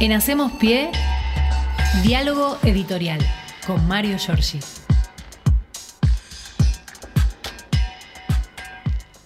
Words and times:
En 0.00 0.12
Hacemos 0.12 0.52
Pie, 0.52 0.90
diálogo 2.02 2.58
editorial 2.62 3.20
con 3.66 3.86
Mario 3.86 4.18
Giorgi. 4.18 4.60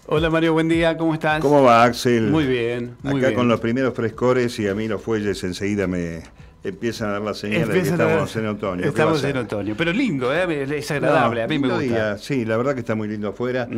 Hola 0.07 0.31
Mario, 0.31 0.53
buen 0.55 0.69
día, 0.69 0.97
¿cómo 0.97 1.15
estás? 1.15 1.41
¿Cómo 1.41 1.63
va 1.63 1.85
Axel? 1.85 2.31
Muy 2.31 2.47
bien, 2.47 2.97
muy 3.03 3.19
Acá 3.21 3.29
bien. 3.29 3.35
con 3.35 3.49
los 3.49 3.61
primeros 3.61 3.95
frescores 3.95 4.59
y 4.59 4.69
a 4.69 4.75
mí 4.75 4.89
los 4.89 5.03
fuelles 5.03 5.43
enseguida 5.45 5.87
me 5.87 6.23
empiezan 6.65 7.09
a 7.09 7.13
dar 7.13 7.23
la 7.23 7.35
señal 7.35 7.69
de 7.69 7.75
que 7.75 7.89
estamos 7.89 8.37
en 8.37 8.47
otoño. 8.47 8.83
¿Qué 8.83 8.89
va 8.89 8.89
a 8.89 9.15
Estamos 9.15 9.25
en 9.25 9.37
otoño, 9.37 9.75
pero 9.77 9.93
lindo, 9.93 10.35
¿eh? 10.35 10.79
es 10.79 10.91
agradable, 10.91 11.41
No, 11.41 11.45
a 11.45 11.49
mí 11.49 11.59
me 11.59 11.69
gusta. 11.69 11.83
día, 11.83 12.19
Sí, 12.19 12.45
la 12.45 12.57
verdad 12.57 12.75
que 12.75 12.81
está 12.81 12.95
muy 12.95 13.09
lindo 13.09 13.29
afuera. 13.29 13.69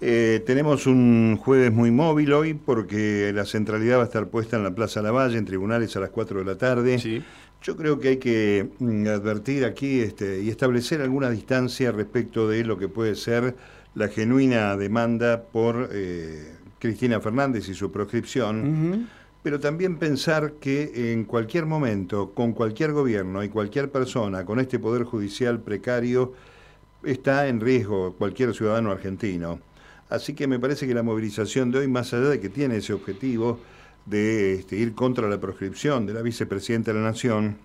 Eh, 0.00 0.42
tenemos 0.46 0.86
un 0.86 1.36
jueves 1.40 1.72
muy 1.72 1.90
móvil 1.90 2.32
hoy 2.32 2.54
porque 2.54 3.32
la 3.34 3.44
centralidad 3.44 3.98
va 3.98 4.02
a 4.02 4.06
estar 4.06 4.28
puesta 4.28 4.56
en 4.56 4.64
la 4.64 4.74
Plaza 4.74 5.02
Lavalle, 5.02 5.38
en 5.38 5.44
tribunales 5.44 5.96
a 5.96 6.00
las 6.00 6.10
4 6.10 6.40
de 6.40 6.44
la 6.44 6.56
tarde. 6.56 6.98
Sí. 6.98 7.22
Yo 7.62 7.76
creo 7.76 7.98
que 7.98 8.08
hay 8.08 8.16
que 8.18 8.68
mm, 8.78 9.08
advertir 9.08 9.64
aquí 9.64 10.00
este, 10.00 10.40
y 10.42 10.48
establecer 10.48 11.00
alguna 11.02 11.28
distancia 11.30 11.90
respecto 11.90 12.48
de 12.48 12.64
lo 12.64 12.78
que 12.78 12.88
puede 12.88 13.16
ser 13.16 13.56
la 13.94 14.08
genuina 14.08 14.76
demanda 14.76 15.42
por 15.42 15.88
eh, 15.92 16.52
Cristina 16.78 17.20
Fernández 17.20 17.68
y 17.68 17.74
su 17.74 17.90
proscripción. 17.90 19.08
Pero 19.48 19.60
también 19.60 19.96
pensar 19.96 20.56
que 20.60 21.10
en 21.10 21.24
cualquier 21.24 21.64
momento, 21.64 22.32
con 22.34 22.52
cualquier 22.52 22.92
gobierno 22.92 23.42
y 23.42 23.48
cualquier 23.48 23.90
persona 23.90 24.44
con 24.44 24.60
este 24.60 24.78
poder 24.78 25.04
judicial 25.04 25.58
precario, 25.58 26.34
está 27.02 27.48
en 27.48 27.58
riesgo 27.58 28.12
cualquier 28.12 28.54
ciudadano 28.54 28.90
argentino. 28.90 29.58
Así 30.10 30.34
que 30.34 30.46
me 30.46 30.58
parece 30.58 30.86
que 30.86 30.92
la 30.92 31.02
movilización 31.02 31.70
de 31.70 31.78
hoy, 31.78 31.88
más 31.88 32.12
allá 32.12 32.28
de 32.28 32.40
que 32.40 32.50
tiene 32.50 32.76
ese 32.76 32.92
objetivo 32.92 33.58
de 34.04 34.56
este, 34.56 34.76
ir 34.76 34.94
contra 34.94 35.30
la 35.30 35.40
proscripción 35.40 36.04
de 36.04 36.12
la 36.12 36.20
vicepresidenta 36.20 36.92
de 36.92 36.98
la 36.98 37.04
Nación 37.06 37.56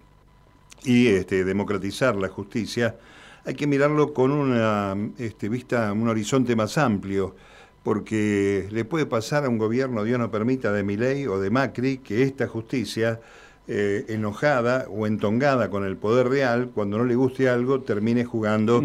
y 0.85 1.07
este, 1.07 1.43
democratizar 1.43 2.15
la 2.15 2.29
justicia, 2.29 2.95
hay 3.43 3.55
que 3.55 3.67
mirarlo 3.67 4.13
con 4.13 4.31
una 4.31 4.95
este, 5.17 5.49
vista, 5.49 5.91
un 5.91 6.07
horizonte 6.07 6.55
más 6.55 6.77
amplio, 6.77 7.35
porque 7.83 8.67
le 8.71 8.85
puede 8.85 9.05
pasar 9.05 9.45
a 9.45 9.49
un 9.49 9.57
gobierno, 9.57 10.03
Dios 10.03 10.17
no 10.17 10.31
permita, 10.31 10.71
de 10.71 10.83
Milei 10.83 11.27
o 11.27 11.39
de 11.39 11.49
Macri, 11.49 11.97
que 11.97 12.23
esta 12.23 12.47
justicia, 12.47 13.19
eh, 13.67 14.05
enojada 14.07 14.87
o 14.89 15.05
entongada 15.05 15.69
con 15.69 15.85
el 15.85 15.97
poder 15.97 16.29
real, 16.29 16.71
cuando 16.73 16.97
no 16.97 17.05
le 17.05 17.15
guste 17.15 17.49
algo, 17.49 17.81
termine 17.81 18.23
jugando 18.23 18.81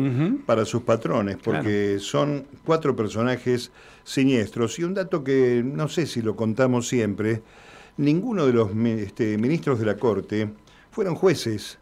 para 0.46 0.64
sus 0.64 0.82
patrones, 0.82 1.36
porque 1.36 1.98
son 2.00 2.46
cuatro 2.64 2.96
personajes 2.96 3.70
siniestros. 4.02 4.78
Y 4.78 4.84
un 4.84 4.94
dato 4.94 5.22
que 5.22 5.62
no 5.64 5.88
sé 5.88 6.06
si 6.06 6.20
lo 6.20 6.34
contamos 6.34 6.88
siempre, 6.88 7.42
ninguno 7.96 8.46
de 8.46 8.52
los 8.52 8.70
este, 8.74 9.38
ministros 9.38 9.78
de 9.78 9.86
la 9.86 9.96
Corte 9.96 10.50
fueron 10.90 11.14
jueces. 11.14 11.78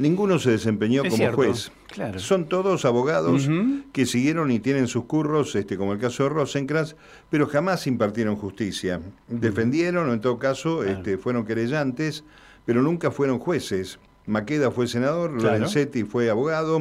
Ninguno 0.00 0.38
se 0.38 0.52
desempeñó 0.52 1.02
Es 1.02 1.10
como 1.10 1.16
cierto, 1.18 1.36
juez. 1.36 1.70
claro. 1.88 2.18
Son 2.18 2.48
todos 2.48 2.84
abogados 2.86 3.48
que 3.92 4.06
siguieron 4.06 4.50
y 4.50 4.58
tienen 4.58 4.88
sus 4.88 5.04
curros, 5.04 5.54
este, 5.54 5.76
como 5.76 5.92
el 5.92 5.98
caso 5.98 6.22
de 6.22 6.30
Rosencrantz, 6.30 6.96
pero 7.28 7.46
jamás 7.46 7.86
impartieron 7.86 8.36
justicia. 8.36 9.00
Defendieron, 9.28 10.08
o 10.08 10.12
en 10.14 10.20
todo 10.20 10.38
caso, 10.38 10.84
este, 10.84 11.18
fueron 11.18 11.44
querellantes, 11.44 12.24
pero 12.64 12.82
nunca 12.82 13.10
fueron 13.10 13.38
jueces. 13.38 13.98
Maqueda 14.26 14.70
fue 14.70 14.86
senador, 14.86 15.32
Claro. 15.38 15.58
Lorenzetti 15.58 16.04
fue 16.04 16.30
abogado. 16.30 16.80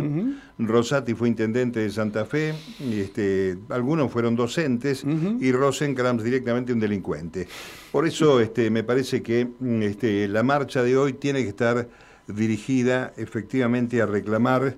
Rosati 0.58 1.14
fue 1.14 1.28
intendente 1.30 1.80
de 1.80 1.90
Santa 1.90 2.26
Fe, 2.26 2.54
y, 2.80 3.00
este, 3.02 3.58
algunos 3.70 4.12
fueron 4.12 4.36
docentes 4.36 5.04
y 5.40 5.52
Rosenkrantz 5.52 6.24
directamente 6.24 6.72
un 6.72 6.80
delincuente. 6.80 7.48
Por 7.92 8.08
eso 8.08 8.40
este, 8.40 8.70
me 8.70 8.84
parece 8.84 9.22
que 9.24 9.46
mm, 9.60 9.82
este, 9.82 10.28
la 10.28 10.44
marcha 10.44 10.84
de 10.84 10.96
hoy 10.96 11.14
tiene 11.14 11.42
que 11.44 11.50
estar 11.50 11.88
dirigida 12.36 13.14
efectivamente 13.18 14.02
a 14.02 14.06
reclamar 14.06 14.76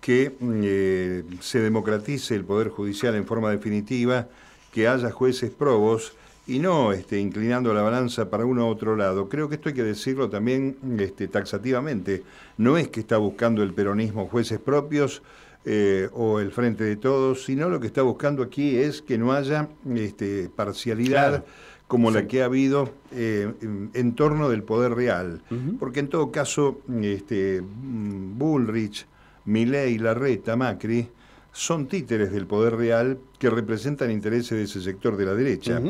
que 0.00 0.32
eh, 0.40 1.22
se 1.40 1.60
democratice 1.60 2.34
el 2.34 2.44
Poder 2.44 2.68
Judicial 2.68 3.14
en 3.14 3.24
forma 3.24 3.50
definitiva, 3.50 4.28
que 4.72 4.88
haya 4.88 5.10
jueces 5.10 5.50
probos 5.50 6.14
y 6.46 6.58
no 6.58 6.92
este, 6.92 7.20
inclinando 7.20 7.72
la 7.72 7.82
balanza 7.82 8.28
para 8.28 8.44
uno 8.44 8.66
u 8.66 8.70
otro 8.70 8.96
lado. 8.96 9.28
Creo 9.28 9.48
que 9.48 9.54
esto 9.54 9.68
hay 9.68 9.74
que 9.74 9.84
decirlo 9.84 10.28
también 10.28 10.76
este, 10.98 11.28
taxativamente. 11.28 12.24
No 12.58 12.76
es 12.76 12.88
que 12.88 13.00
está 13.00 13.16
buscando 13.16 13.62
el 13.62 13.72
peronismo 13.72 14.26
jueces 14.26 14.58
propios 14.58 15.22
eh, 15.64 16.08
o 16.12 16.40
el 16.40 16.50
Frente 16.50 16.82
de 16.82 16.96
Todos, 16.96 17.44
sino 17.44 17.68
lo 17.68 17.78
que 17.78 17.86
está 17.86 18.02
buscando 18.02 18.42
aquí 18.42 18.76
es 18.76 19.02
que 19.02 19.18
no 19.18 19.32
haya 19.32 19.68
este, 19.94 20.50
parcialidad. 20.54 21.44
Como 21.92 22.10
la 22.10 22.26
que 22.26 22.40
ha 22.40 22.46
habido 22.46 22.88
eh, 23.10 23.52
en, 23.60 23.90
en 23.92 24.14
torno 24.14 24.48
del 24.48 24.62
poder 24.62 24.94
real. 24.94 25.42
Porque 25.78 26.00
en 26.00 26.08
todo 26.08 26.32
caso, 26.32 26.80
este, 27.02 27.60
mm, 27.60 28.38
Bullrich, 28.38 29.06
Milei, 29.44 29.98
Larreta, 29.98 30.56
Macri, 30.56 31.10
son 31.52 31.88
títeres 31.88 32.32
del 32.32 32.46
poder 32.46 32.76
real 32.76 33.18
que 33.38 33.50
representan 33.50 34.10
intereses 34.10 34.56
de 34.56 34.62
ese 34.62 34.80
sector 34.80 35.18
de 35.18 35.26
la 35.26 35.34
derecha. 35.34 35.82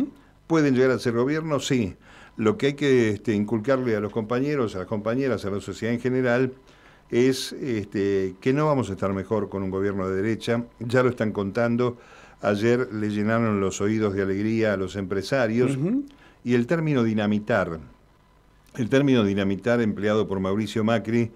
¿Pueden 0.48 0.74
llegar 0.74 0.90
a 0.90 0.98
ser 0.98 1.12
gobierno? 1.12 1.60
Sí. 1.60 1.94
Lo 2.36 2.58
que 2.58 2.66
hay 2.66 2.74
que 2.74 3.10
este, 3.10 3.32
inculcarle 3.32 3.94
a 3.94 4.00
los 4.00 4.10
compañeros, 4.10 4.74
a 4.74 4.80
las 4.80 4.88
compañeras, 4.88 5.44
a 5.44 5.50
la 5.50 5.60
sociedad 5.60 5.94
en 5.94 6.00
general, 6.00 6.52
es 7.12 7.52
este, 7.52 8.34
que 8.40 8.54
no 8.54 8.66
vamos 8.66 8.88
a 8.88 8.94
estar 8.94 9.12
mejor 9.12 9.50
con 9.50 9.62
un 9.62 9.70
gobierno 9.70 10.08
de 10.08 10.16
derecha. 10.16 10.64
Ya 10.80 11.02
lo 11.02 11.10
están 11.10 11.30
contando. 11.30 11.98
Ayer 12.40 12.88
le 12.92 13.10
llenaron 13.10 13.60
los 13.60 13.82
oídos 13.82 14.14
de 14.14 14.22
alegría 14.22 14.72
a 14.72 14.76
los 14.78 14.96
empresarios. 14.96 15.78
Y 16.42 16.54
el 16.54 16.66
término 16.66 17.04
dinamitar, 17.04 17.78
el 18.76 18.88
término 18.88 19.24
dinamitar 19.24 19.82
empleado 19.82 20.26
por 20.26 20.40
Mauricio 20.40 20.82
Macri, 20.82 21.30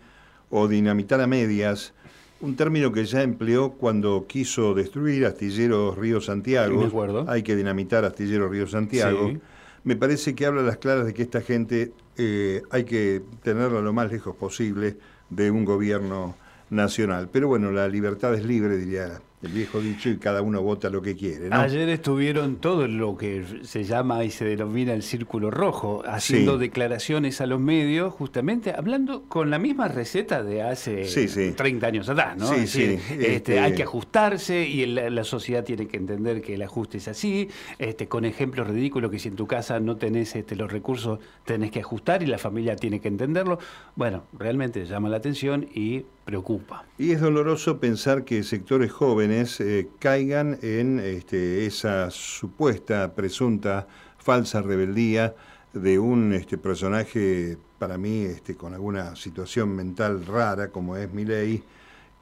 o 0.48 0.66
dinamitar 0.66 1.20
a 1.20 1.26
medias, 1.26 1.92
un 2.40 2.56
término 2.56 2.90
que 2.90 3.04
ya 3.04 3.22
empleó 3.22 3.72
cuando 3.72 4.26
quiso 4.26 4.74
destruir 4.74 5.26
Astilleros 5.26 5.96
Río 5.98 6.20
Santiago. 6.22 7.24
Hay 7.28 7.42
que 7.42 7.54
dinamitar 7.54 8.04
Astilleros 8.04 8.50
Río 8.50 8.66
Santiago. 8.66 9.28
Sí. 9.28 9.38
Me 9.84 9.96
parece 9.96 10.34
que 10.34 10.46
habla 10.46 10.62
a 10.62 10.64
las 10.64 10.78
claras 10.78 11.06
de 11.06 11.14
que 11.14 11.22
esta 11.22 11.42
gente 11.42 11.92
eh, 12.16 12.62
hay 12.70 12.84
que 12.84 13.22
tenerla 13.42 13.80
lo 13.80 13.92
más 13.92 14.10
lejos 14.10 14.34
posible 14.34 14.96
de 15.30 15.50
un 15.50 15.64
gobierno 15.64 16.34
nacional. 16.70 17.28
Pero 17.32 17.48
bueno, 17.48 17.70
la 17.70 17.88
libertad 17.88 18.34
es 18.34 18.44
libre, 18.44 18.76
diría 18.76 19.20
el 19.46 19.52
viejo 19.52 19.80
dicho, 19.80 20.08
y 20.10 20.18
cada 20.18 20.42
uno 20.42 20.62
vota 20.62 20.90
lo 20.90 21.00
que 21.02 21.16
quiere. 21.16 21.48
¿no? 21.48 21.56
Ayer 21.56 21.88
estuvieron 21.88 22.56
todo 22.56 22.86
lo 22.86 23.16
que 23.16 23.44
se 23.62 23.84
llama 23.84 24.24
y 24.24 24.30
se 24.30 24.44
denomina 24.44 24.92
el 24.92 25.02
círculo 25.02 25.50
rojo, 25.50 26.02
haciendo 26.06 26.54
Sí. 26.54 26.58
declaraciones 26.60 27.40
a 27.40 27.46
los 27.46 27.58
medios, 27.60 28.12
justamente 28.12 28.72
hablando 28.76 29.22
con 29.28 29.50
la 29.50 29.58
misma 29.58 29.88
receta 29.88 30.42
de 30.42 30.62
hace 30.62 31.04
Sí, 31.06 31.28
sí. 31.28 31.52
30 31.56 31.86
años 31.86 32.08
atrás, 32.08 32.36
¿no? 32.36 32.52
Es 32.52 32.60
decir, 32.60 32.90
este, 33.10 33.34
este- 33.36 33.60
hay 33.60 33.74
que 33.74 33.82
ajustarse 33.84 34.66
y 34.68 34.82
el- 34.82 35.14
la 35.14 35.24
sociedad 35.24 35.64
tiene 35.64 35.86
que 35.88 35.96
entender 35.96 36.42
que 36.42 36.54
el 36.54 36.62
ajuste 36.62 36.98
es 36.98 37.08
así, 37.08 37.48
este, 37.78 38.08
con 38.08 38.24
ejemplos 38.24 38.66
ridículos 38.68 39.10
que 39.10 39.18
si 39.18 39.28
en 39.28 39.36
tu 39.36 39.46
casa 39.46 39.80
no 39.80 39.96
tenés 39.96 40.36
este, 40.36 40.56
los 40.56 40.70
recursos 40.70 41.18
tenés 41.44 41.70
que 41.70 41.80
ajustar 41.80 42.22
y 42.22 42.26
la 42.26 42.38
familia 42.38 42.76
tiene 42.76 43.00
que 43.00 43.08
entenderlo. 43.08 43.58
Bueno, 43.94 44.24
realmente 44.38 44.84
llama 44.86 45.08
la 45.08 45.16
atención 45.18 45.66
y 45.74 46.04
preocupa. 46.24 46.84
Y 46.98 47.12
es 47.12 47.20
doloroso 47.20 47.78
pensar 47.78 48.24
que 48.24 48.42
sectores 48.42 48.90
jóvenes 48.90 49.35
eh, 49.60 49.88
caigan 49.98 50.58
en 50.62 50.98
este, 51.00 51.66
esa 51.66 52.10
supuesta, 52.10 53.14
presunta, 53.14 53.86
falsa 54.18 54.62
rebeldía 54.62 55.34
de 55.72 55.98
un 55.98 56.32
este, 56.32 56.56
personaje, 56.58 57.58
para 57.78 57.98
mí, 57.98 58.22
este, 58.22 58.54
con 58.56 58.72
alguna 58.74 59.14
situación 59.16 59.74
mental 59.76 60.24
rara, 60.26 60.68
como 60.68 60.96
es 60.96 61.12
Milei, 61.12 61.62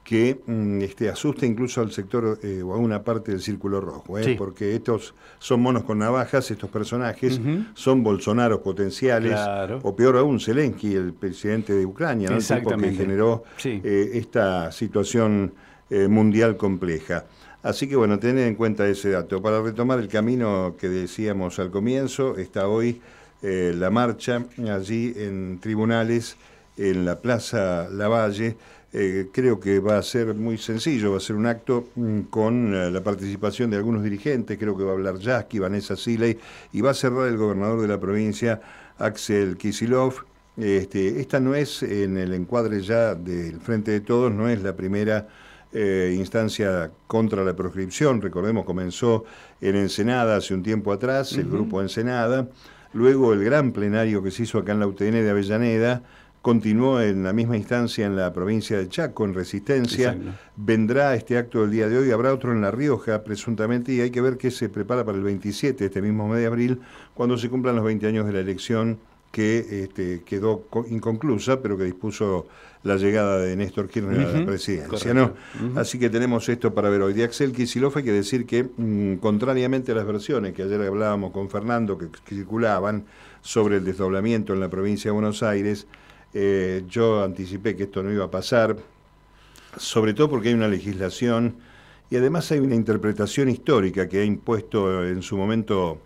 que 0.03 0.39
mm, 0.45 0.81
este, 0.81 1.09
asusta 1.09 1.47
incluso 1.47 1.81
al 1.81 1.91
sector 1.91 2.37
eh, 2.43 2.61
o 2.61 2.73
a 2.73 2.77
una 2.77 3.03
parte 3.03 3.31
del 3.31 3.41
círculo 3.41 3.81
rojo, 3.81 4.19
¿eh? 4.19 4.23
Sí. 4.23 4.35
porque 4.37 4.75
estos 4.75 5.15
son 5.39 5.61
monos 5.61 5.83
con 5.83 5.97
navajas, 5.97 6.51
estos 6.51 6.69
personajes 6.69 7.39
son 7.73 8.03
bolsonaros 8.03 8.59
potenciales, 8.59 9.31
Claro. 9.31 9.79
o 9.81 9.95
peor 9.95 10.17
aún, 10.17 10.39
Zelensky, 10.39 10.93
el 10.93 11.13
presidente 11.13 11.73
de 11.73 11.85
Ucrania, 11.87 12.29
¿no? 12.29 12.37
el 12.37 12.45
tipo 12.45 12.77
que 12.77 12.91
generó 12.91 13.43
Sí. 13.57 13.81
eh, 13.83 14.11
esta 14.13 14.71
situación 14.71 15.53
eh, 15.89 16.07
mundial 16.07 16.57
compleja. 16.57 17.25
Así 17.61 17.87
que 17.87 17.95
bueno, 17.95 18.19
tener 18.19 18.47
en 18.47 18.55
cuenta 18.55 18.87
ese 18.87 19.09
dato. 19.09 19.41
Para 19.41 19.61
retomar 19.61 19.99
el 19.99 20.07
camino 20.07 20.75
que 20.79 20.87
decíamos 20.87 21.57
al 21.59 21.71
comienzo, 21.71 22.37
está 22.37 22.67
hoy 22.67 23.01
eh, 23.41 23.73
la 23.75 23.89
marcha 23.89 24.45
allí 24.71 25.13
en 25.15 25.59
tribunales, 25.59 26.37
en 26.77 27.05
la 27.05 27.19
Plaza 27.19 27.87
Lavalle. 27.89 28.55
Eh, 28.93 29.29
creo 29.31 29.59
que 29.59 29.79
va 29.79 29.97
a 29.97 30.03
ser 30.03 30.33
muy 30.35 30.57
sencillo, 30.57 31.11
va 31.11 31.17
a 31.17 31.19
ser 31.19 31.35
un 31.35 31.47
acto 31.47 31.89
mm, 31.95 32.21
con 32.29 32.93
la 32.93 33.03
participación 33.03 33.69
de 33.69 33.77
algunos 33.77 34.03
dirigentes, 34.03 34.57
creo 34.57 34.77
que 34.77 34.83
va 34.83 34.91
a 34.91 34.93
hablar 34.93 35.17
Yasky, 35.17 35.59
Vanessa 35.59 35.95
Siley, 35.95 36.39
y 36.71 36.81
va 36.81 36.91
a 36.91 36.93
cerrar 36.93 37.27
el 37.27 37.35
gobernador 37.35 37.81
de 37.81 37.87
la 37.87 37.99
provincia, 37.99 38.61
Axel 38.97 39.57
Kisilov. 39.57 40.23
Este, 40.55 41.19
esta 41.19 41.39
no 41.39 41.53
es 41.53 41.83
en 41.83 42.17
el 42.17 42.33
encuadre 42.33 42.81
ya 42.81 43.15
del 43.15 43.59
Frente 43.59 43.91
de 43.91 43.99
Todos, 43.99 44.31
no 44.31 44.47
es 44.47 44.63
la 44.63 44.75
primera 44.75 45.27
eh, 45.77 46.15
instancia 46.17 46.89
contra 47.05 47.43
la 47.43 47.53
proscripción. 47.53 48.21
Recordemos, 48.21 48.63
comenzó 48.63 49.25
en 49.59 49.75
Ensenada 49.75 50.37
hace 50.37 50.53
un 50.53 50.63
tiempo 50.63 50.93
atrás, 50.93 51.33
el 51.33 51.49
grupo 51.49 51.81
Ensenada. 51.81 52.47
Luego 52.93 53.33
el 53.33 53.43
gran 53.43 53.73
plenario 53.73 54.23
que 54.23 54.31
se 54.31 54.43
hizo 54.43 54.57
acá 54.57 54.71
en 54.71 54.79
la 54.79 54.87
UTN 54.87 55.11
de 55.11 55.29
Avellaneda 55.29 56.01
continuó 56.41 57.01
en 57.01 57.23
la 57.23 57.33
misma 57.33 57.57
instancia 57.57 58.05
en 58.05 58.15
la 58.15 58.31
provincia 58.31 58.77
de 58.77 58.87
Chaco, 58.87 59.25
en 59.25 59.33
Resistencia. 59.33 60.15
Vendrá 60.55 61.13
este 61.15 61.37
acto 61.37 61.61
del 61.61 61.71
día 61.71 61.89
de 61.89 61.97
hoy, 61.97 62.11
habrá 62.11 62.33
otro 62.33 62.53
en 62.53 62.61
La 62.61 62.71
Rioja, 62.71 63.23
presuntamente, 63.25 63.91
y 63.91 63.99
hay 63.99 64.11
que 64.11 64.21
ver 64.21 64.37
qué 64.37 64.51
se 64.51 64.69
prepara 64.69 65.03
para 65.03 65.17
el 65.17 65.25
27, 65.25 65.83
este 65.85 66.01
mismo 66.01 66.29
mes 66.29 66.39
de 66.39 66.45
abril, 66.45 66.79
cuando 67.15 67.37
se 67.37 67.49
cumplan 67.49 67.75
los 67.75 67.83
20 67.83 68.07
años 68.07 68.27
de 68.27 68.31
la 68.31 68.39
elección 68.39 68.99
que 69.35 69.83
este, 69.83 70.21
quedó 70.23 70.63
inconclusa, 70.89 71.61
pero 71.61 71.77
que 71.77 71.83
dispuso 71.83 72.47
la 72.83 72.95
llegada 72.95 73.39
de 73.39 73.57
Néstor 73.57 73.89
Kirchner 73.89 74.27
a 74.27 74.31
la 74.31 74.45
presidencia. 74.45 75.13
¿no? 75.13 75.33
Así 75.75 75.99
que 75.99 76.09
tenemos 76.09 76.47
esto 76.47 76.73
para 76.73 76.87
ver 76.87 77.01
hoy. 77.01 77.11
De 77.11 77.25
Axel 77.25 77.51
Kicillof 77.51 77.97
hay 77.97 78.03
que 78.03 78.13
decir 78.13 78.45
que, 78.45 78.63
mm, 78.63 79.15
contrariamente 79.15 79.91
a 79.91 79.95
las 79.95 80.05
versiones 80.05 80.53
que 80.53 80.63
ayer 80.63 80.79
hablábamos 80.83 81.33
con 81.33 81.49
Fernando, 81.49 81.97
que, 81.97 82.07
circulaban 82.25 83.03
sobre 83.41 83.75
el 83.75 83.83
desdoblamiento 83.83 84.53
en 84.53 84.61
la 84.61 84.69
provincia 84.69 85.09
de 85.09 85.15
Buenos 85.15 85.43
Aires, 85.43 85.85
eh, 86.33 86.83
yo 86.87 87.21
anticipé 87.21 87.75
que 87.75 87.83
esto 87.83 88.03
no 88.03 88.13
iba 88.13 88.23
a 88.23 88.31
pasar, 88.31 88.77
sobre 89.75 90.13
todo 90.13 90.29
porque 90.29 90.47
hay 90.47 90.53
una 90.53 90.69
legislación 90.69 91.55
y 92.09 92.15
además 92.15 92.49
hay 92.53 92.59
una 92.59 92.75
interpretación 92.75 93.49
histórica 93.49 94.07
que 94.07 94.21
ha 94.21 94.23
impuesto 94.23 95.05
en 95.05 95.21
su 95.21 95.35
momento 95.35 95.99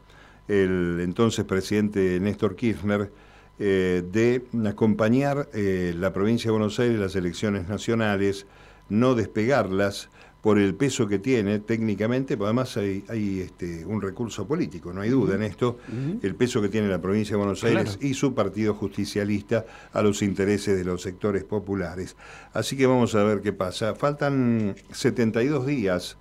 el 0.50 1.00
entonces 1.01 1.46
presidente 1.46 2.19
Néstor 2.19 2.56
Kirchner, 2.56 3.12
eh, 3.60 4.04
de 4.12 4.44
acompañar 4.68 5.48
eh, 5.54 5.94
la 5.98 6.12
provincia 6.12 6.48
de 6.48 6.51
Buenos 6.51 6.80
Aires 6.80 6.96
en 6.96 7.01
las 7.01 7.16
elecciones 7.16 7.69
nacionales, 7.69 8.48
no 8.90 9.16
despegarlas 9.16 10.10
por 10.42 10.57
el 10.57 10.74
peso 10.74 11.07
que 11.07 11.19
tiene 11.19 11.60
técnicamente, 11.60 12.36
pero 12.38 12.46
además 12.46 12.78
hay, 12.78 13.04
este, 13.42 13.86
un 13.86 14.01
recurso 14.01 14.48
político, 14.48 14.94
no 14.94 15.01
hay 15.01 15.10
duda 15.10 15.36
en 15.36 15.44
esto, 15.44 15.80
el 16.22 16.34
peso 16.36 16.62
que 16.62 16.69
tiene 16.69 16.88
la 16.88 17.02
provincia 17.02 17.34
de 17.34 17.38
Buenos 17.38 17.62
Aires 17.66 18.00
y 18.02 18.13
su 18.13 18.34
partido 18.34 18.74
justicialista 18.74 19.66
a 19.92 20.02
los 20.02 20.22
intereses 20.22 20.78
de 20.78 20.86
los 20.86 21.02
sectores 21.02 21.44
populares. 21.44 22.16
Así 22.54 22.78
que 22.78 22.88
vamos 22.88 23.16
a 23.16 23.24
ver 23.24 23.42
qué 23.42 23.52
pasa. 23.52 23.95
Faltan 23.95 24.75
72 24.92 25.66
días 25.66 26.18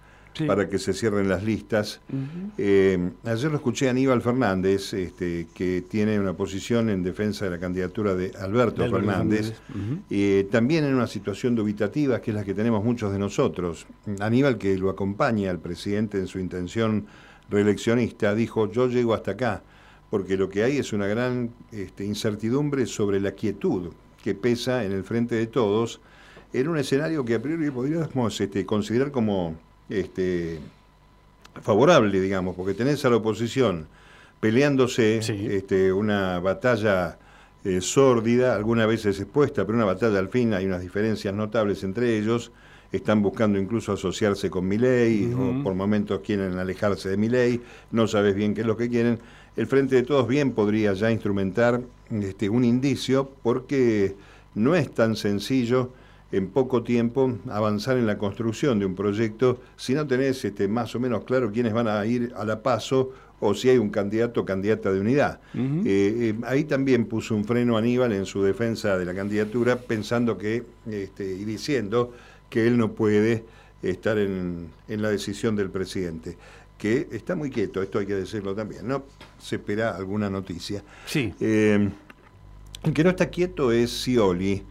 para 0.47 0.69
que 0.69 0.79
se 0.79 0.93
cierren 0.93 1.29
las 1.29 1.43
listas. 1.43 2.01
Eh, 2.57 3.11
ayer 3.25 3.51
lo 3.51 3.57
escuché 3.57 3.89
a 3.89 3.91
Aníbal 3.91 4.23
Fernández, 4.23 4.93
este, 4.95 5.47
que 5.55 5.83
tiene 5.89 6.19
una 6.19 6.35
posición 6.35 6.91
en 6.91 7.03
defensa 7.03 7.45
de 7.45 7.51
la 7.53 7.59
candidatura 7.59 8.15
de 8.15 8.33
Alberto 8.39 8.89
Fernández, 8.89 9.55
y 10.09 10.45
también 10.45 10.85
en 10.85 10.95
una 10.95 11.07
situación 11.07 11.55
dubitativa, 11.55 12.21
que 12.21 12.31
es 12.31 12.35
la 12.37 12.45
que 12.45 12.55
tenemos 12.55 12.85
muchos 12.85 13.13
de 13.13 13.19
nosotros. 13.19 13.87
Aníbal, 14.21 14.59
que 14.59 14.77
lo 14.79 14.91
acompaña 14.91 15.51
al 15.51 15.59
presidente 15.59 16.19
en 16.19 16.27
su 16.27 16.39
intención 16.39 17.07
reeleccionista, 17.51 18.35
dijo, 18.35 18.71
yo 18.71 18.89
llego 18.89 19.15
hasta 19.15 19.33
acá, 19.33 19.63
porque 20.11 20.37
lo 20.37 20.49
que 20.49 20.63
hay 20.65 20.79
es 20.79 20.93
una 20.93 21.07
gran 21.07 21.51
este, 21.73 22.05
incertidumbre 22.05 22.87
sobre 22.87 23.21
la 23.21 23.33
quietud 23.33 23.93
que 24.23 24.35
pesa 24.35 24.85
en 24.85 24.93
el 24.93 25.05
frente 25.05 25.35
de 25.35 25.47
todos, 25.47 26.01
en 26.53 26.69
un 26.69 26.79
escenario 26.79 27.25
que 27.25 27.35
a 27.35 27.43
priori 27.43 27.71
podríamos 27.71 28.41
este, 28.41 28.65
considerar 28.65 29.11
como 29.11 29.57
este, 29.89 30.59
favorable, 31.63 32.21
digamos, 32.21 32.55
porque 32.57 32.75
tenés 32.75 33.05
a 33.05 33.11
la 33.11 33.17
oposición 33.17 33.87
peleándose 34.41 35.19
este, 35.19 35.93
una 35.93 36.39
batalla 36.39 37.19
eh, 37.65 37.81
sórdida, 37.81 38.55
algunas 38.55 38.87
veces 38.87 39.19
expuesta, 39.19 39.65
pero 39.65 39.77
una 39.77 39.85
batalla 39.85 40.19
al 40.19 40.29
fin, 40.29 40.55
hay 40.55 40.67
unas 40.67 40.81
diferencias 40.81 41.35
notables 41.35 41.83
entre 41.83 42.17
ellos, 42.17 42.53
están 42.93 43.21
buscando 43.21 43.59
incluso 43.59 43.93
asociarse 43.93 44.49
con 44.49 44.67
Milei, 44.67 45.35
o 45.35 45.63
por 45.63 45.75
momentos 45.75 46.21
quieren 46.21 46.57
alejarse 46.59 47.11
de 47.11 47.17
Milei, 47.17 47.61
no 47.91 48.07
sabes 48.07 48.35
bien 48.35 48.55
qué 48.55 48.63
es 48.63 48.67
lo 48.67 48.77
que 48.77 48.89
quieren. 48.89 49.19
El 49.57 49.67
Frente 49.67 49.97
de 49.97 50.05
Todos 50.05 50.29
bien 50.29 50.53
podría 50.53 50.93
ya 50.95 51.11
instrumentar 51.11 51.83
este, 52.11 52.49
un 52.49 52.65
indicio, 52.65 53.31
porque 53.43 54.15
no 54.55 54.75
es 54.75 54.95
tan 54.95 55.17
sencillo 55.17 55.91
en 56.31 56.49
poco 56.49 56.83
tiempo 56.83 57.39
avanzar 57.49 57.97
en 57.97 58.07
la 58.07 58.19
construcción 58.19 58.79
de 58.79 58.87
un 58.87 58.95
proyecto 58.95 59.61
si 59.77 59.95
no 59.95 60.07
tenés 60.07 60.45
este, 60.45 60.69
más 60.69 60.95
o 60.95 61.01
menos 61.01 61.25
claro 61.25 61.51
quiénes 61.51 61.73
van 61.73 61.89
a 61.89 62.05
ir 62.05 62.33
a 62.37 62.45
la 62.45 62.63
paso 62.63 63.13
o 63.41 63.55
si 63.55 63.71
hay 63.71 63.79
un 63.79 63.91
candidato 63.91 64.41
o 64.41 64.45
candidata 64.45 64.93
de 64.93 65.01
unidad. 65.01 65.41
Eh, 65.55 65.81
eh, 65.85 66.35
ahí 66.45 66.65
también 66.65 67.07
puso 67.07 67.37
un 67.37 67.45
freno 67.45 67.77
Aníbal 67.77 68.13
en 68.13 68.27
su 68.27 68.43
defensa 68.43 68.99
de 68.99 69.05
la 69.05 69.15
candidatura, 69.15 69.77
pensando 69.77 70.37
que 70.37 70.65
este, 70.91 71.25
y 71.25 71.45
diciendo 71.45 72.13
que 72.51 72.67
él 72.67 72.77
no 72.77 72.93
puede 72.93 73.45
estar 73.83 74.19
en, 74.19 74.71
la 74.89 75.11
decisión 75.11 75.55
del 75.55 75.71
presidente 75.71 76.37
que 76.77 77.09
está 77.11 77.35
muy 77.35 77.51
quieto, 77.51 77.83
esto 77.83 77.99
hay 77.99 78.07
que 78.07 78.15
decirlo 78.15 78.55
también, 78.55 78.87
¿no? 78.87 79.05
Se 79.41 79.57
espera 79.57 79.97
alguna 79.97 80.31
noticia. 80.31 80.83
Sí. 81.07 81.35
Eh, 81.41 81.91
el 82.85 82.93
que 82.93 83.03
no 83.03 83.11
está 83.11 83.31
quieto 83.31 83.73
es 83.73 83.91
Scioli, 83.91 84.63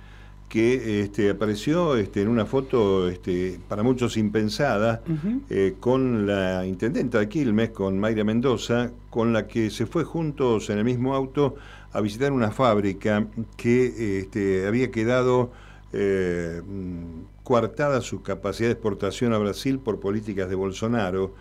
que 0.50 1.02
este, 1.02 1.30
apareció 1.30 1.98
este, 1.98 2.22
en 2.22 2.30
una 2.30 2.46
foto 2.46 3.10
este, 3.10 3.60
para 3.68 3.84
muchos 3.84 4.16
impensada 4.16 5.02
eh, 5.50 5.76
con 5.80 6.26
la 6.26 6.66
intendenta 6.66 7.20
de 7.20 7.28
Quilmes, 7.28 7.72
con 7.72 8.00
Mayra 8.00 8.24
Mendoza, 8.24 8.92
con 9.10 9.34
la 9.34 9.48
que 9.48 9.70
se 9.70 9.86
fue 9.86 10.06
juntos 10.06 10.70
en 10.70 10.78
el 10.78 10.86
mismo 10.86 11.16
auto 11.16 11.56
a 11.92 12.00
visitar 12.00 12.32
una 12.32 12.52
fábrica 12.52 13.28
que 13.58 14.20
este, 14.20 14.68
había 14.68 14.90
quedado 14.90 15.52
eh, 15.92 16.62
coartada 17.44 18.02
su 18.02 18.22
capacidad 18.22 18.70
de 18.70 18.74
exportación 18.74 19.34
a 19.34 19.38
Brasil 19.38 19.80
por 19.80 20.00
políticas 20.00 20.50
de 20.50 20.56
Bolsonaro. 20.56 21.34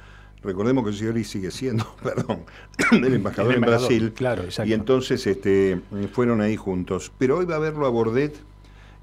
Recordemos 0.43 0.85
que 0.85 0.93
Scioli 0.93 1.25
sigue 1.25 1.51
siendo, 1.53 1.87
perdón, 2.03 2.45
el 2.91 3.15
embajador, 3.15 3.55
en 3.55 3.61
Brasil. 3.61 4.13
Claro, 4.15 4.45
y 4.65 4.73
entonces 4.73 5.27
este, 5.27 5.81
fueron 6.13 6.41
ahí 6.41 6.57
juntos. 6.57 7.13
Pero 7.19 7.39
hoy 7.39 7.47
va 7.47 7.57
a 7.57 7.61
verlo 7.61 7.87
a 7.87 7.89
Bordet 7.89 8.37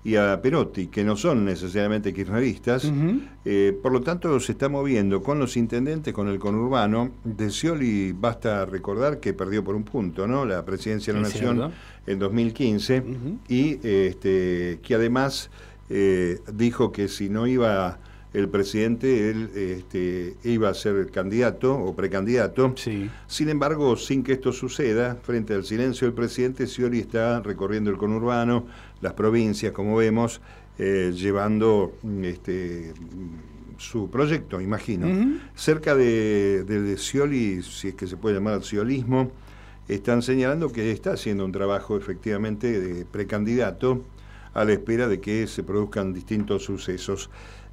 y 0.03 0.15
a 0.17 0.41
Perotti, 0.41 0.87
que 0.87 1.03
no 1.03 1.15
son 1.15 1.45
necesariamente 1.45 2.13
kirchneristas, 2.13 2.91
eh, 3.45 3.77
por 3.81 3.93
lo 3.93 4.01
tanto 4.01 4.37
se 4.39 4.51
está 4.51 4.67
moviendo 4.67 5.23
con 5.23 5.39
los 5.39 5.55
intendentes, 5.55 6.13
con 6.13 6.27
el 6.27 6.39
conurbano. 6.39 7.11
De 7.23 7.49
Scioli 7.49 8.11
basta 8.11 8.65
recordar 8.65 9.19
que 9.19 9.33
perdió 9.33 9.63
por 9.63 9.75
un 9.75 9.83
punto 9.83 10.27
¿no? 10.27 10.45
la 10.45 10.65
presidencia 10.65 11.13
de 11.13 11.21
la 11.21 11.27
Nación 11.27 11.71
en 12.05 12.19
2015 12.19 13.03
y 13.47 13.79
este, 13.81 14.79
que 14.83 14.95
además 14.95 15.49
eh, 15.89 16.41
dijo 16.53 16.91
que 16.91 17.07
si 17.07 17.29
no 17.29 17.47
iba 17.47 17.99
el 18.33 18.49
presidente, 18.49 19.29
él 19.29 19.51
este, 19.55 20.35
iba 20.43 20.69
a 20.69 20.73
ser 20.73 21.11
candidato 21.11 21.75
o 21.75 21.95
precandidato. 21.95 22.73
Sin 23.27 23.49
embargo, 23.49 23.95
sin 23.95 24.23
que 24.23 24.33
esto 24.33 24.51
suceda, 24.51 25.17
frente 25.21 25.53
al 25.53 25.63
silencio 25.63 26.07
del 26.07 26.15
presidente, 26.15 26.65
Scioli 26.65 26.99
está 26.99 27.41
recorriendo 27.41 27.91
el 27.91 27.97
conurbano, 27.97 28.65
las 29.03 29.13
provincias, 29.13 29.73
como 29.73 29.97
vemos, 29.97 30.41
eh, 30.79 31.11
llevando 31.13 31.93
este, 32.23 32.93
su 33.77 34.09
proyecto, 34.09 34.61
imagino. 34.61 35.39
Cerca 35.55 35.93
de, 35.93 36.63
de, 36.63 36.97
Scioli, 36.97 37.61
si 37.61 37.89
es 37.89 37.95
que 37.95 38.07
se 38.07 38.17
puede 38.17 38.35
llamar 38.35 38.63
ciolismo, 38.63 39.31
están 39.87 40.21
señalando 40.21 40.71
que 40.71 40.91
está 40.91 41.11
haciendo 41.11 41.43
un 41.45 41.51
trabajo 41.51 41.97
efectivamente 41.97 42.79
de 42.79 43.05
precandidato 43.05 44.01
a 44.53 44.63
la 44.63 44.71
espera 44.71 45.07
de 45.07 45.19
que 45.19 45.45
se 45.47 45.63
produzcan 45.63 46.13
distintos 46.13 46.63
sucesos. 46.63 47.29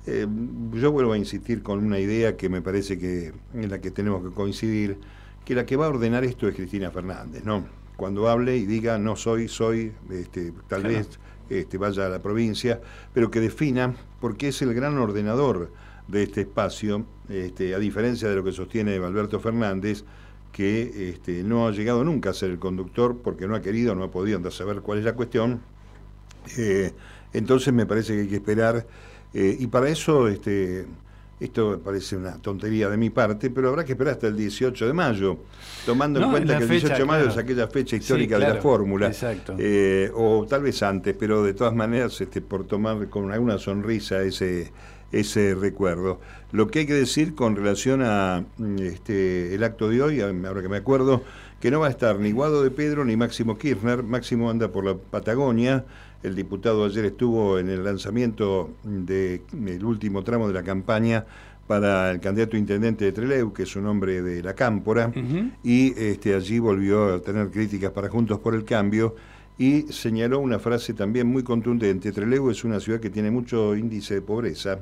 Eh, 0.07 0.27
yo 0.73 0.91
vuelvo 0.91 1.13
a 1.13 1.19
insistir 1.19 1.63
con 1.63 1.85
una 1.85 2.01
idea 2.01 2.37
que 2.37 2.49
me 2.49 2.61
parece 2.61 2.99
que 2.99 3.33
en 3.55 3.71
la 3.71 3.81
que 3.81 3.91
tenemos 3.91 4.25
que 4.25 4.35
coincidir, 4.35 4.99
que 5.45 5.55
la 5.55 5.65
que 5.65 5.77
va 5.77 5.87
a 5.87 5.91
ordenar 5.91 6.25
esto 6.25 6.49
es 6.49 6.57
Cristina 6.57 6.91
Fernández, 6.91 7.45
¿no? 7.45 7.80
Cuando 8.01 8.31
hable 8.31 8.57
y 8.57 8.65
diga 8.65 8.99
no 8.99 9.15
soy, 9.15 9.47
soy, 9.47 9.93
este, 10.09 10.55
tal 10.69 10.85
vez 10.85 11.21
este, 11.51 11.77
vaya 11.77 12.07
a 12.07 12.09
la 12.09 12.23
provincia, 12.23 12.81
pero 13.13 13.31
que 13.31 13.41
defina, 13.41 13.95
porque 14.23 14.49
es 14.49 14.63
el 14.63 14.73
gran 14.73 14.97
ordenador 14.97 15.71
de 16.09 16.23
este 16.23 16.41
espacio, 16.41 17.05
este, 17.29 17.75
a 17.75 17.79
diferencia 17.79 18.31
de 18.31 18.37
lo 18.37 18.43
que 18.43 18.53
sostiene 18.53 18.95
Alberto 18.97 19.39
Fernández, 19.39 20.05
que 20.51 21.11
este, 21.11 21.43
no 21.43 21.69
ha 21.69 21.73
llegado 21.73 22.03
nunca 22.03 22.31
a 22.31 22.33
ser 22.33 22.53
el 22.53 22.59
conductor 22.59 23.19
porque 23.23 23.47
no 23.47 23.55
ha 23.55 23.61
querido, 23.61 23.95
no 23.95 24.05
ha 24.05 24.11
podido 24.11 24.51
saber 24.51 24.81
cuál 24.81 25.01
es 25.01 25.05
la 25.05 25.13
cuestión. 25.13 25.61
Eh, 26.57 26.93
entonces 27.35 27.75
me 27.75 27.85
parece 27.85 28.15
que 28.15 28.21
hay 28.23 28.29
que 28.29 28.37
esperar 28.37 28.87
eh, 29.35 29.59
y 29.61 29.67
para 29.67 29.91
eso, 29.91 30.27
este, 30.27 30.87
esto 31.41 31.81
parece 31.83 32.17
una 32.17 32.37
tontería 32.37 32.91
de 32.91 32.99
mi 32.99 33.09
parte, 33.09 33.49
pero 33.51 33.71
habrá 33.71 33.85
que 33.85 33.93
esperar 33.93 34.13
hasta 34.13 34.27
el 34.27 34.37
18 34.37 34.87
de 34.87 34.93
mayo, 34.93 35.39
tomando 35.87 36.21
en 36.23 36.31
cuenta 36.31 36.59
que 36.59 36.65
el 36.65 36.71
18 36.71 36.97
de 36.99 37.05
mayo 37.07 37.29
es 37.29 37.37
aquella 37.39 37.67
fecha 37.67 37.97
histórica 37.97 38.39
de 38.39 38.49
la 38.49 38.57
fórmula. 38.57 39.11
Eh, 39.59 40.11
o 40.15 40.47
tal 40.49 40.63
vez 40.63 40.83
antes, 40.83 41.17
pero 41.19 41.43
de 41.43 41.55
todas 41.55 41.75
maneras, 41.75 42.21
este, 42.21 42.43
por 42.43 42.67
tomar 42.67 43.09
con 43.09 43.33
alguna 43.33 43.57
sonrisa 43.57 44.23
ese, 44.23 44.71
ese 45.13 45.55
recuerdo. 45.55 46.21
Lo 46.53 46.69
que 46.69 46.81
hay 46.81 46.87
que 46.87 46.95
decir 46.95 47.35
con 47.35 47.57
relación 47.57 48.03
a 48.03 48.45
este, 48.81 49.55
el 49.55 49.65
acto 49.65 49.89
de 49.89 50.03
hoy, 50.03 50.21
ahora 50.21 50.63
que 50.63 50.69
me 50.69 50.77
acuerdo, 50.77 51.23
que 51.61 51.71
no 51.71 51.81
va 51.81 51.89
a 51.89 51.91
estar 51.91 52.19
ni 52.19 52.33
Guado 52.33 52.63
de 52.63 52.71
Pedro 52.71 53.05
ni 53.05 53.17
Máximo 53.17 53.59
Kirchner. 53.59 54.03
Máximo 54.03 54.51
anda 54.51 54.73
por 54.73 54.85
la 54.85 54.97
Patagonia. 54.97 55.85
El 56.23 56.35
diputado 56.35 56.85
ayer 56.85 57.05
estuvo 57.05 57.59
en 57.59 57.69
el 57.71 57.85
lanzamiento 57.85 58.71
del 58.83 59.85
último 59.85 60.23
tramo 60.23 60.49
de 60.49 60.55
la 60.55 60.63
campaña 60.63 61.25
para 61.67 62.11
el 62.11 62.21
candidato 62.21 62.57
intendente 62.57 63.05
de 63.05 63.13
Trelew, 63.13 63.53
que 63.53 63.63
es 63.63 63.77
un 63.77 63.87
hombre 63.87 64.23
de 64.23 64.43
la 64.43 64.55
Cámpora, 64.55 65.13
y 65.63 65.95
este, 65.97 66.35
allí 66.35 66.59
volvió 66.59 67.15
a 67.15 67.21
tener 67.21 67.49
críticas 67.51 67.93
para 67.93 68.09
Juntos 68.09 68.41
por 68.41 68.55
el 68.55 68.65
Cambio 68.65 69.15
y 69.57 69.83
señaló 69.93 70.41
una 70.41 70.59
frase 70.59 70.95
también 70.95 71.27
muy 71.27 71.43
contundente. 71.43 72.13
Trelew 72.13 72.51
es 72.51 72.65
una 72.65 72.81
ciudad 72.81 72.99
que 72.99 73.11
tiene 73.11 73.31
mucho 73.31 73.77
índice 73.77 74.15
de 74.15 74.23
pobreza, 74.23 74.79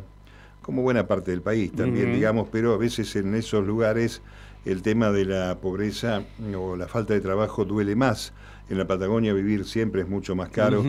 como 0.68 0.82
buena 0.82 1.06
parte 1.06 1.30
del 1.30 1.40
país 1.40 1.72
también, 1.72 2.12
digamos, 2.12 2.46
pero 2.52 2.74
a 2.74 2.76
veces 2.76 3.16
en 3.16 3.34
esos 3.34 3.66
lugares 3.66 4.20
el 4.66 4.82
tema 4.82 5.10
de 5.10 5.24
la 5.24 5.56
pobreza 5.62 6.24
o 6.54 6.76
la 6.76 6.86
falta 6.86 7.14
de 7.14 7.22
trabajo 7.22 7.64
duele 7.64 7.96
más. 7.96 8.34
En 8.68 8.76
la 8.76 8.86
Patagonia 8.86 9.32
vivir 9.32 9.64
siempre 9.64 10.02
es 10.02 10.08
mucho 10.10 10.36
más 10.36 10.50
caro. 10.50 10.84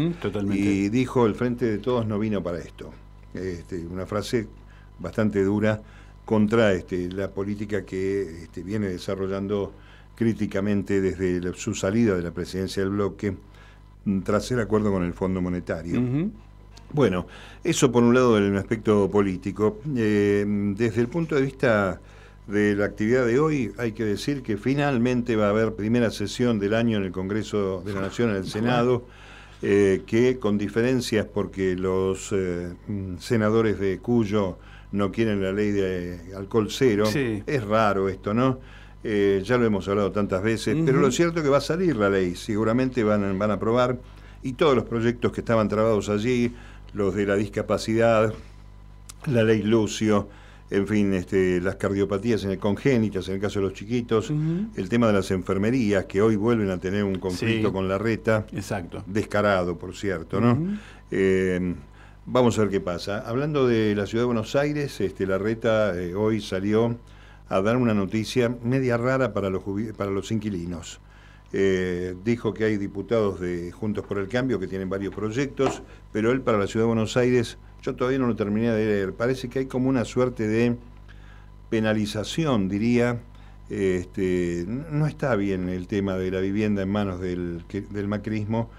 Y 0.54 0.90
dijo, 0.90 1.26
el 1.26 1.34
Frente 1.34 1.66
de 1.66 1.78
Todos 1.78 2.06
no 2.06 2.20
vino 2.20 2.44
para 2.44 2.60
esto. 2.60 2.92
Este, 3.34 3.78
una 3.88 4.06
frase 4.06 4.50
bastante 5.00 5.46
dura 5.46 5.82
contra 6.26 6.74
este, 6.74 7.10
la 7.10 7.32
política 7.32 7.86
que 7.86 8.44
este, 8.44 8.64
viene 8.64 8.90
desarrollando 8.90 9.72
críticamente 10.14 11.00
desde 11.00 11.54
su 11.54 11.74
salida 11.74 12.18
de 12.18 12.24
la 12.24 12.32
presidencia 12.32 12.84
del 12.84 12.92
bloque 12.92 13.34
tras 14.26 14.52
el 14.52 14.60
acuerdo 14.60 14.92
con 14.92 15.06
el 15.06 15.14
Fondo 15.14 15.42
Monetario. 15.42 16.02
Bueno, 16.92 17.28
eso 17.64 17.92
por 17.92 18.04
un 18.04 18.14
lado 18.14 18.38
en 18.38 18.46
el 18.46 18.58
aspecto 18.58 19.10
político. 19.12 19.80
Eh, 19.96 20.46
desde 20.76 21.02
el 21.02 21.08
punto 21.08 21.36
de 21.36 21.42
vista 21.42 22.00
de 22.48 22.76
la 22.76 22.86
actividad 22.86 23.26
de 23.26 23.40
hoy, 23.40 23.72
hay 23.78 23.92
que 23.92 24.04
decir 24.04 24.42
que 24.42 24.58
finalmente 24.58 25.36
va 25.36 25.48
a 25.48 25.50
haber 25.50 25.74
primera 25.74 26.10
sesión 26.10 26.60
del 26.60 26.74
año 26.74 26.98
en 26.98 27.04
el 27.04 27.12
Congreso 27.12 27.84
de 27.86 27.94
la 27.94 28.02
Nación, 28.02 28.32
en 28.32 28.38
el 28.38 28.48
Senado, 28.48 29.06
eh, 29.62 30.02
que 30.08 30.40
con 30.40 30.58
diferencias 30.58 31.28
porque 31.28 31.76
los 31.76 32.32
eh, 32.32 32.74
senadores 33.20 33.80
de 33.80 34.00
Cuyo 34.00 34.58
no 34.92 35.12
quieren 35.12 35.44
la 35.44 35.52
ley 35.52 35.72
de 35.72 36.20
alcohol 36.36 36.68
cero. 36.72 37.06
Es 37.14 37.64
raro 37.64 38.10
esto, 38.10 38.34
¿no? 38.34 38.60
Eh, 39.04 39.42
ya 39.46 39.58
lo 39.58 39.66
hemos 39.66 39.88
hablado 39.88 40.12
tantas 40.12 40.42
veces, 40.42 40.76
pero 40.86 41.00
lo 41.00 41.12
cierto 41.12 41.40
es 41.40 41.44
que 41.44 41.50
va 41.50 41.60
a 41.60 41.62
salir 41.62 41.96
la 41.96 42.10
ley, 42.10 42.36
seguramente 42.36 43.04
van, 43.04 43.38
van 43.38 43.52
a 43.52 43.54
aprobar, 43.54 43.98
y 44.44 44.54
todos 44.54 44.76
los 44.76 44.86
proyectos 44.86 45.32
que 45.32 45.42
estaban 45.42 45.70
trabados 45.70 46.10
allí, 46.10 46.54
los 46.94 47.16
de 47.16 47.26
la 47.26 47.36
discapacidad, 47.36 48.34
la 49.26 49.44
ley 49.44 49.62
Lucio, 49.62 50.30
en 50.72 50.88
fin, 50.88 51.14
este, 51.14 51.60
las 51.62 51.76
cardiopatías 51.76 52.44
en 52.44 52.52
el 52.52 52.60
congénitas, 52.60 53.28
en 53.28 53.36
el 53.36 53.42
caso 53.42 53.60
de 53.60 53.66
los 53.66 53.74
chiquitos, 53.74 54.30
el 54.30 54.90
tema 54.90 55.08
de 55.08 55.14
las 55.14 55.32
enfermerías, 55.32 56.06
que 56.06 56.22
hoy 56.22 56.36
vuelven 56.36 56.70
a 56.70 56.78
tener 56.78 57.04
un 57.04 57.16
conflicto 57.16 57.74
con 57.74 57.88
la 57.88 57.98
reta. 57.98 58.46
Exacto. 58.54 59.04
Descarado, 59.08 59.78
por 59.78 59.96
cierto, 59.96 60.40
¿no? 60.40 60.78
Eh, 61.10 61.74
vamos 62.26 62.58
a 62.58 62.62
ver 62.62 62.70
qué 62.70 62.82
pasa. 62.82 63.28
Hablando 63.28 63.68
de 63.68 63.96
la 63.96 64.06
ciudad 64.06 64.24
de 64.24 64.28
Buenos 64.28 64.56
Aires, 64.56 65.02
este, 65.02 65.26
la 65.26 65.40
reta 65.40 66.00
eh, 66.00 66.14
hoy 66.14 66.40
salió 66.40 66.98
a 67.50 67.62
dar 67.62 67.78
una 67.78 67.96
noticia 67.96 68.56
media 68.64 68.96
rara 68.98 69.34
para 69.34 69.50
los, 69.50 69.64
para 69.98 70.12
los 70.12 70.32
inquilinos. 70.32 71.00
Eh, 71.52 72.16
dijo 72.24 72.54
que 72.54 72.66
hay 72.66 72.78
diputados 72.78 73.40
de 73.40 73.72
Juntos 73.72 74.06
por 74.06 74.20
el 74.20 74.28
Cambio 74.28 74.60
que 74.60 74.68
tienen 74.68 74.90
varios 74.90 75.16
proyectos, 75.16 75.82
pero 76.12 76.32
él 76.32 76.42
para 76.42 76.60
la 76.60 76.68
Ciudad 76.68 76.86
de 76.86 76.90
Buenos 76.90 77.18
Aires, 77.18 77.58
yo 77.82 77.96
todavía 77.96 78.20
no 78.20 78.28
lo 78.28 78.36
terminé 78.36 78.72
de 78.72 78.86
leer, 78.86 79.14
parece 79.14 79.50
que 79.50 79.60
hay 79.60 79.66
como 79.66 79.90
una 79.90 80.06
suerte 80.06 80.48
de 80.48 80.76
penalización, 81.70 82.70
diría. 82.70 83.22
Este, 83.70 84.66
no 84.68 85.06
está 85.06 85.36
bien 85.36 85.70
el 85.70 85.86
tema 85.86 86.18
de 86.18 86.32
la 86.32 86.40
vivienda 86.40 86.82
en 86.82 86.90
manos 86.90 87.20
del, 87.20 87.64
del 87.92 88.08
macrismo. 88.08 88.70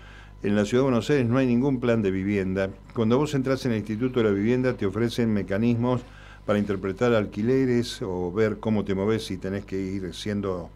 En 0.43 0.57
la 0.57 0.65
Ciudad 0.65 0.83
de 0.83 0.91
Buenos 0.91 1.11
Aires 1.11 1.29
no 1.29 1.39
hay 1.39 1.47
ningún 1.47 1.81
plan 1.81 2.03
de 2.03 2.11
vivienda. 2.11 2.71
Cuando 2.95 3.19
vos 3.19 3.35
entras 3.35 3.65
en 3.67 3.73
el 3.73 3.79
Instituto 3.79 4.21
de 4.21 4.31
la 4.31 4.35
Vivienda 4.35 4.75
te 4.75 4.87
ofrecen 4.87 5.33
mecanismos 5.33 6.03
para 6.45 6.59
interpretar 6.59 7.15
alquileres 7.15 8.01
o 8.03 8.33
ver 8.33 8.59
cómo 8.59 8.85
te 8.85 8.95
moves 8.95 9.27
si 9.27 9.37
tenés 9.37 9.65
que 9.65 9.79
ir 9.79 10.15
siendo 10.15 10.71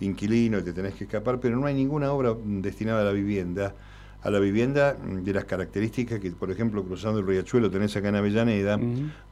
inquilino 0.00 0.58
y 0.58 0.62
te 0.62 0.72
tenés 0.72 0.94
que 0.94 1.04
escapar, 1.04 1.40
pero 1.40 1.56
no 1.56 1.66
hay 1.66 1.74
ninguna 1.74 2.12
obra 2.12 2.34
destinada 2.44 3.02
a 3.02 3.04
la 3.04 3.12
vivienda. 3.12 3.74
A 4.22 4.30
la 4.30 4.40
vivienda 4.40 4.94
de 4.94 5.32
las 5.32 5.44
características 5.44 6.18
que, 6.18 6.32
por 6.32 6.50
ejemplo, 6.50 6.82
cruzando 6.82 7.20
el 7.20 7.26
Riachuelo 7.26 7.70
tenés 7.70 7.96
acá 7.96 8.08
en 8.08 8.16
Avellaneda, 8.16 8.80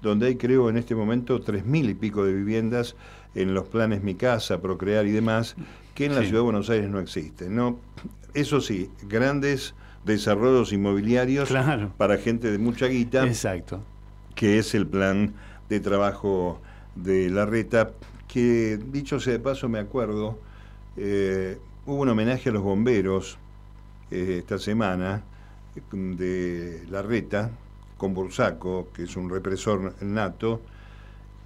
donde 0.01 0.29
hay, 0.29 0.37
creo, 0.37 0.71
en 0.71 0.77
este 0.77 0.95
momento 0.95 1.41
tres 1.41 1.67
mil 1.67 1.91
y 1.91 1.95
pico 1.95 2.25
de 2.25 2.33
viviendas 2.33 2.95
en 3.35 3.55
los 3.55 3.65
planes 3.65 4.05
Mi 4.05 4.15
Casa, 4.15 4.61
Procrear 4.61 5.07
y 5.07 5.11
demás, 5.11 5.57
que 5.95 6.05
en 6.05 6.15
la 6.15 6.21
Ciudad 6.21 6.39
de 6.39 6.45
Buenos 6.45 6.71
Aires 6.71 6.89
no 6.91 7.01
existen. 7.01 7.57
¿no? 7.57 7.81
Eso 8.35 8.61
sí, 8.61 8.89
grandes 9.09 9.75
desarrollos 10.05 10.73
inmobiliarios 10.73 11.53
para 11.97 12.19
gente 12.19 12.53
de 12.53 12.59
mucha 12.59 12.87
guita. 12.87 13.27
Exacto. 13.27 13.83
Que 14.37 14.59
es 14.59 14.75
el 14.75 14.87
plan 14.87 15.35
de 15.69 15.81
trabajo 15.81 16.61
de 16.95 17.31
la 17.31 17.47
reta, 17.47 17.91
que 18.29 18.79
dicho 18.93 19.19
sea 19.19 19.33
de 19.33 19.41
paso 19.41 19.69
me 19.69 19.79
acuerdo, 19.79 20.39
eh, 20.97 21.59
hubo 21.87 22.03
un 22.03 22.09
homenaje 22.09 22.51
a 22.51 22.53
los 22.53 22.63
bomberos 22.63 23.39
eh, 24.11 24.37
esta 24.39 24.59
semana 24.59 25.23
de 25.91 26.85
la 26.91 27.03
reta 27.03 27.51
con 27.97 28.15
Bursaco, 28.15 28.89
que 28.95 29.05
es 29.05 29.17
un 29.17 29.29
represor 29.29 29.95
nato. 30.03 30.61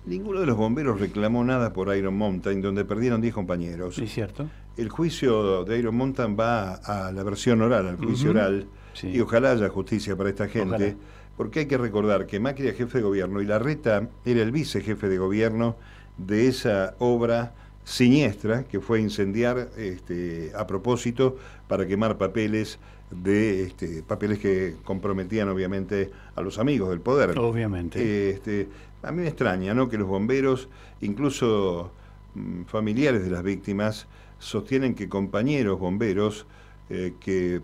Ninguno 0.07 0.41
de 0.41 0.47
los 0.47 0.57
bomberos 0.57 1.01
reclamó 1.01 1.45
nada 1.45 1.73
por 1.73 1.95
Iron 1.97 2.17
Mountain, 2.17 2.61
donde 2.61 2.85
perdieron 2.85 3.21
10 3.21 3.35
compañeros. 3.35 3.95
Sí, 3.95 4.07
cierto. 4.07 4.49
El 4.77 4.89
juicio 4.89 5.65
de 5.65 5.79
Iron 5.79 5.97
Mountain 5.97 6.37
va 6.39 6.75
a 6.75 7.11
la 7.13 7.23
versión 7.23 7.63
oral, 7.63 7.89
al 7.89 7.97
juicio 7.97 8.31
oral, 8.31 8.69
y 9.03 9.21
ojalá 9.21 9.53
haya 9.53 9.69
justicia 9.69 10.17
para 10.17 10.31
esta 10.31 10.49
gente 10.49 10.97
porque 11.39 11.61
hay 11.61 11.67
que 11.67 11.79
recordar 11.79 12.27
que 12.27 12.41
Macri 12.41 12.67
era 12.67 12.77
jefe 12.77 12.99
de 12.99 13.05
gobierno 13.05 13.41
y 13.41 13.47
Larreta 13.47 14.09
era 14.25 14.43
el 14.43 14.51
vicejefe 14.51 15.09
de 15.09 15.19
gobierno 15.19 15.77
de 16.17 16.49
esa 16.49 16.97
obra 16.99 17.55
siniestra 17.89 18.65
que 18.65 18.81
fue 18.81 19.01
incendiar 19.01 19.71
este, 19.79 20.53
a 20.55 20.67
propósito 20.67 21.39
para 21.69 21.87
quemar 21.87 22.19
papeles 22.19 22.79
de 23.11 23.63
este, 23.63 24.03
papeles 24.03 24.39
que 24.39 24.77
comprometían 24.85 25.49
obviamente 25.49 26.11
a 26.37 26.43
los 26.43 26.59
amigos 26.59 26.91
del 26.91 27.01
poder. 27.01 27.39
Obviamente. 27.39 28.31
Este, 28.31 28.69
a 29.03 29.11
mí 29.11 29.23
me 29.23 29.29
extraña 29.29 29.73
¿no? 29.73 29.89
que 29.89 29.97
los 29.97 30.07
bomberos, 30.07 30.69
incluso 31.01 31.91
mm, 32.35 32.65
familiares 32.65 33.25
de 33.25 33.31
las 33.31 33.43
víctimas, 33.43 34.07
sostienen 34.39 34.95
que 34.95 35.09
compañeros 35.09 35.81
bomberos 35.81 36.47
eh, 36.91 37.15
que 37.19 37.63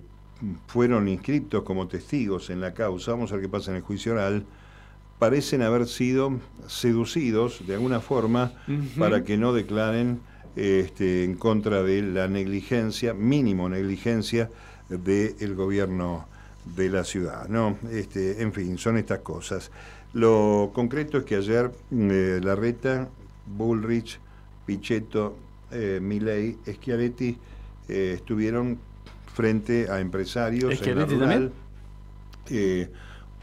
fueron 0.67 1.07
inscritos 1.07 1.65
como 1.65 1.87
testigos 1.87 2.49
en 2.49 2.63
la 2.63 2.73
causa, 2.73 3.13
vamos 3.13 3.31
a 3.31 3.35
ver 3.35 3.45
qué 3.45 3.51
pasa 3.51 3.73
en 3.73 3.77
el 3.77 3.83
juicio 3.83 4.13
oral, 4.13 4.47
parecen 5.19 5.63
haber 5.63 5.87
sido 5.87 6.39
seducidos 6.67 7.67
de 7.67 7.75
alguna 7.75 8.01
forma 8.01 8.53
para 8.99 9.25
que 9.25 9.37
no 9.37 9.53
declaren 9.53 10.21
este, 10.57 11.25
en 11.25 11.35
contra 11.35 11.83
de 11.83 12.03
la 12.03 12.29
negligencia, 12.29 13.15
mínimo 13.15 13.69
negligencia, 13.69 14.51
del 14.89 15.55
gobierno 15.55 16.27
de 16.77 16.89
la 16.91 17.05
ciudad. 17.05 17.49
¿no? 17.49 17.79
Este, 17.91 18.43
en 18.43 18.53
fin, 18.53 18.79
son 18.79 18.97
estas 18.97 19.21
cosas. 19.21 19.71
Lo 20.13 20.71
concreto 20.75 21.19
es 21.19 21.25
que 21.25 21.37
ayer 21.37 21.73
eh, 21.91 22.41
Larreta, 22.43 23.09
Bullrich, 23.47 24.21
Pichetto, 24.65 25.37
eh, 25.73 25.99
Milei, 26.01 26.57
Schiaretti 26.67 27.37
eh, 27.89 28.13
estuvieron 28.15 28.79
frente 29.35 29.91
a 29.91 30.01
empresarios 30.01 30.81
en 30.81 30.99
la 30.99 31.05
rural. 31.05 31.53
Eh, 32.49 32.89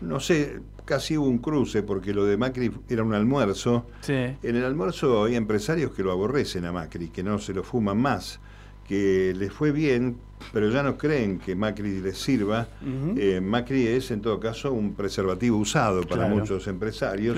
no 0.01 0.19
sé, 0.19 0.59
casi 0.91 1.17
hubo 1.17 1.25
un 1.25 1.37
cruce 1.37 1.83
porque 1.83 2.13
lo 2.13 2.25
de 2.25 2.35
Macri 2.35 2.69
era 2.89 3.01
un 3.01 3.13
almuerzo. 3.13 3.85
En 4.09 4.37
el 4.57 4.65
almuerzo 4.65 5.23
hay 5.23 5.37
empresarios 5.37 5.93
que 5.93 6.03
lo 6.03 6.11
aborrecen 6.11 6.65
a 6.65 6.73
Macri, 6.73 7.07
que 7.07 7.23
no 7.23 7.39
se 7.39 7.53
lo 7.53 7.63
fuman 7.63 7.97
más, 7.97 8.41
que 8.85 9.33
les 9.33 9.53
fue 9.53 9.71
bien, 9.71 10.17
pero 10.51 10.69
ya 10.69 10.83
no 10.83 10.97
creen 10.97 11.39
que 11.39 11.55
Macri 11.55 12.01
les 12.01 12.17
sirva. 12.17 12.67
Eh, 13.15 13.39
Macri 13.39 13.87
es, 13.87 14.11
en 14.11 14.19
todo 14.19 14.37
caso, 14.37 14.73
un 14.73 14.93
preservativo 14.93 15.57
usado 15.57 16.01
para 16.01 16.27
muchos 16.27 16.67
empresarios. 16.67 17.37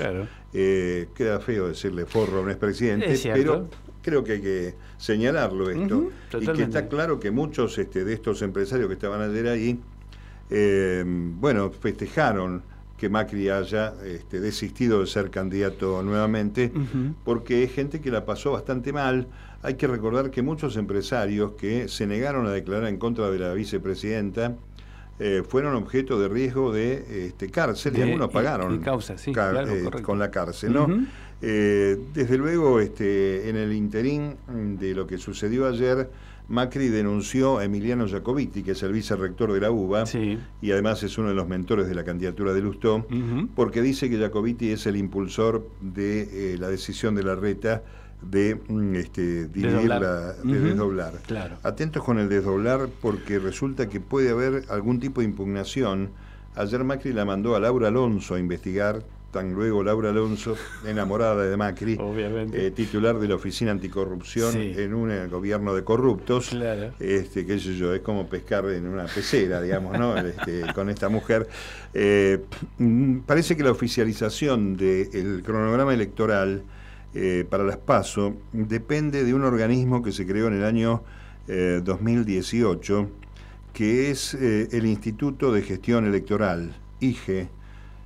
Eh, 0.51 1.09
queda 1.13 1.39
feo 1.39 1.67
decirle 1.67 2.07
forro 2.07 2.39
a 2.39 2.41
un 2.41 2.49
expresidente, 2.49 3.19
pero 3.31 3.69
creo 4.01 4.23
que 4.23 4.31
hay 4.31 4.41
que 4.41 4.73
señalarlo 4.97 5.69
esto. 5.69 6.09
y 6.41 6.47
que 6.47 6.63
está 6.63 6.87
claro 6.87 7.19
que 7.19 7.29
muchos 7.29 7.77
este, 7.77 8.03
de 8.03 8.13
estos 8.13 8.41
empresarios 8.41 8.87
que 8.87 8.95
estaban 8.95 9.21
ayer 9.21 9.47
ahí, 9.47 9.79
eh, 10.49 11.03
bueno, 11.05 11.69
festejaron 11.69 12.72
que 13.03 13.09
Macri 13.09 13.49
haya 13.49 13.95
este, 14.05 14.39
desistido 14.39 15.01
de 15.01 15.07
ser 15.07 15.29
candidato 15.29 16.01
nuevamente, 16.03 16.71
porque 17.25 17.63
es 17.63 17.73
gente 17.73 17.99
que 17.99 18.09
la 18.09 18.25
pasó 18.25 18.53
bastante 18.53 18.93
mal. 18.93 19.27
Hay 19.61 19.73
que 19.73 19.87
recordar 19.87 20.31
que 20.31 20.41
muchos 20.41 20.77
empresarios 20.77 21.51
que 21.57 21.89
se 21.89 22.07
negaron 22.07 22.47
a 22.47 22.51
declarar 22.51 22.87
en 22.87 22.95
contra 22.95 23.29
de 23.29 23.39
la 23.39 23.53
vicepresidenta, 23.53 24.55
eh, 25.19 25.43
fueron 25.45 25.75
objeto 25.75 26.17
de 26.17 26.29
riesgo 26.29 26.71
de 26.71 27.25
este, 27.27 27.51
cárcel 27.51 27.97
y 27.97 28.03
algunos 28.03 28.31
pagaron 28.31 28.79
causa, 28.79 29.17
sí, 29.17 29.33
eh, 29.35 29.89
con 30.01 30.17
la 30.17 30.31
cárcel. 30.31 30.71
¿no? 30.71 30.87
Eh, 31.41 31.99
desde 32.13 32.37
luego, 32.37 32.79
este, 32.79 33.49
en 33.49 33.57
el 33.57 33.73
interín 33.73 34.37
de 34.79 34.95
lo 34.95 35.05
que 35.05 35.17
sucedió 35.17 35.67
ayer, 35.67 36.09
Macri 36.53 36.89
denunció 36.89 37.57
a 37.57 37.65
Emiliano 37.65 38.07
Jacobiti, 38.07 38.61
que 38.61 38.71
es 38.71 38.83
el 38.83 38.93
vicerrector 38.93 39.51
de 39.51 39.59
la 39.59 39.71
UBA, 39.71 40.03
y 40.61 40.71
además 40.71 41.01
es 41.01 41.17
uno 41.17 41.29
de 41.29 41.33
los 41.33 41.47
mentores 41.47 41.87
de 41.87 41.95
la 41.95 42.03
candidatura 42.03 42.53
de 42.53 42.61
Lustó, 42.61 43.05
porque 43.55 43.81
dice 43.81 44.09
que 44.09 44.19
Jacobiti 44.19 44.69
es 44.69 44.85
el 44.85 44.95
impulsor 44.95 45.67
de 45.81 46.53
eh, 46.53 46.57
la 46.59 46.69
decisión 46.69 47.15
de 47.15 47.23
la 47.23 47.35
reta 47.35 47.83
de 48.21 48.55
mm, 48.69 48.95
este, 48.95 49.47
dividir 49.47 49.87
La, 49.87 50.33
de 50.33 50.59
desdoblar. 50.59 51.13
Atentos 51.63 52.03
con 52.03 52.19
el 52.19 52.29
desdoblar 52.29 52.87
porque 53.01 53.39
resulta 53.39 53.89
que 53.89 53.99
puede 53.99 54.29
haber 54.29 54.65
algún 54.69 54.99
tipo 54.99 55.21
de 55.21 55.25
impugnación. 55.25 56.11
Ayer 56.55 56.83
Macri 56.83 57.13
la 57.13 57.25
mandó 57.25 57.55
a 57.55 57.59
Laura 57.59 57.87
Alonso 57.87 58.35
a 58.35 58.39
investigar 58.39 59.03
tan 59.33 59.51
luego 59.51 59.83
Laura 59.83 60.11
Alonso, 60.11 60.55
enamorada 60.85 61.43
de 61.43 61.57
Macri, 61.57 61.97
eh, 62.53 62.71
titular 62.73 63.17
de 63.17 63.27
la 63.27 63.35
Oficina 63.35 63.71
Anticorrupción 63.71 64.55
en 64.55 64.93
un 64.93 65.11
eh, 65.11 65.27
gobierno 65.27 65.73
de 65.73 65.83
corruptos, 65.83 66.55
este, 66.99 67.45
qué 67.45 67.59
sé 67.59 67.75
yo, 67.75 67.93
es 67.95 68.01
como 68.01 68.27
pescar 68.29 68.65
en 68.69 68.87
una 68.87 69.05
pecera, 69.05 69.59
digamos, 69.59 69.97
¿no? 69.99 70.13
Este, 70.23 70.71
con 70.73 70.89
esta 70.89 71.09
mujer. 71.09 71.47
Eh, 71.93 72.45
mm, 72.77 73.21
parece 73.21 73.57
que 73.57 73.63
la 73.63 73.71
oficialización 73.71 74.77
del 74.77 75.41
cronograma 75.43 75.93
electoral 75.93 76.63
para 77.49 77.63
las 77.63 77.77
PASO 77.77 78.35
depende 78.51 79.23
de 79.23 79.33
un 79.33 79.43
organismo 79.43 80.01
que 80.01 80.11
se 80.11 80.25
creó 80.25 80.47
en 80.47 80.53
el 80.53 80.63
año 80.63 81.03
2018, 81.47 83.09
que 83.71 84.09
es 84.09 84.33
el 84.33 84.85
Instituto 84.85 85.51
de 85.51 85.61
Gestión 85.61 86.07
Electoral, 86.07 86.73
IGE, 87.01 87.49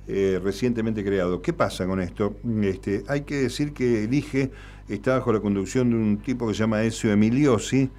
eh, 0.08 0.40
recientemente 0.42 1.04
creado. 1.04 1.42
¿Qué 1.42 1.52
pasa 1.52 1.86
con 1.86 2.00
esto? 2.00 2.34
Este, 2.62 3.04
hay 3.08 3.20
que 3.22 3.36
decir 3.36 3.74
que 3.74 4.04
el 4.04 4.14
IGE 4.14 4.50
está 4.88 5.18
bajo 5.18 5.34
la 5.34 5.40
conducción 5.40 5.90
de 5.90 5.96
un 5.96 6.16
tipo 6.18 6.48
que 6.48 6.54
se 6.54 6.60
llama 6.60 6.82
Ezio 6.82 7.12
Emiliosi, 7.12 7.90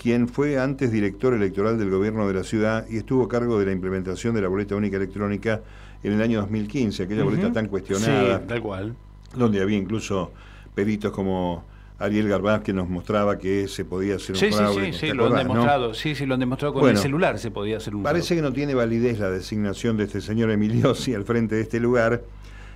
quien 0.00 0.28
fue 0.28 0.60
antes 0.60 0.92
director 0.92 1.34
electoral 1.34 1.76
del 1.76 1.90
gobierno 1.90 2.28
de 2.28 2.34
la 2.34 2.44
ciudad 2.44 2.86
y 2.88 2.98
estuvo 2.98 3.24
a 3.24 3.28
cargo 3.28 3.58
de 3.58 3.66
la 3.66 3.72
implementación 3.72 4.32
de 4.34 4.42
la 4.42 4.48
boleta 4.48 4.76
única 4.76 4.96
electrónica 4.96 5.62
en 6.04 6.12
el 6.12 6.22
año 6.22 6.40
2015, 6.42 7.02
aquella 7.02 7.24
boleta 7.24 7.52
tan 7.52 7.66
cuestionada. 7.66 8.46
tal 8.46 8.62
cual. 8.62 8.94
Donde 9.34 9.60
había 9.60 9.76
incluso 9.76 10.32
peritos 10.72 11.10
como 11.10 11.64
Ariel 11.98 12.28
Garbaz 12.28 12.62
que 12.62 12.72
nos 12.72 12.88
mostraba 12.88 13.38
que 13.38 13.68
se 13.68 13.84
podía 13.84 14.16
hacer 14.16 14.32
un 14.32 14.36
sí, 14.36 14.50
Sí, 14.52 14.92
sí, 14.92 15.12
lo 15.12 15.26
han 15.26 15.36
demostrado. 15.36 15.94
Sí, 15.94 16.14
sí, 16.14 16.26
lo 16.26 16.34
han 16.34 16.40
demostrado 16.40 16.74
con 16.74 16.88
el 16.88 16.98
celular, 16.98 17.38
se 17.38 17.50
podía 17.50 17.78
hacer 17.78 17.94
un 17.94 18.02
Parece 18.02 18.36
que 18.36 18.42
no 18.42 18.52
tiene 18.52 18.74
validez 18.74 19.18
la 19.18 19.30
designación 19.30 19.96
de 19.96 20.04
este 20.04 20.20
señor 20.20 20.50
Emiliosi 20.50 21.14
al 21.14 21.24
frente 21.24 21.54
de 21.54 21.62
este 21.62 21.80
lugar. 21.80 22.22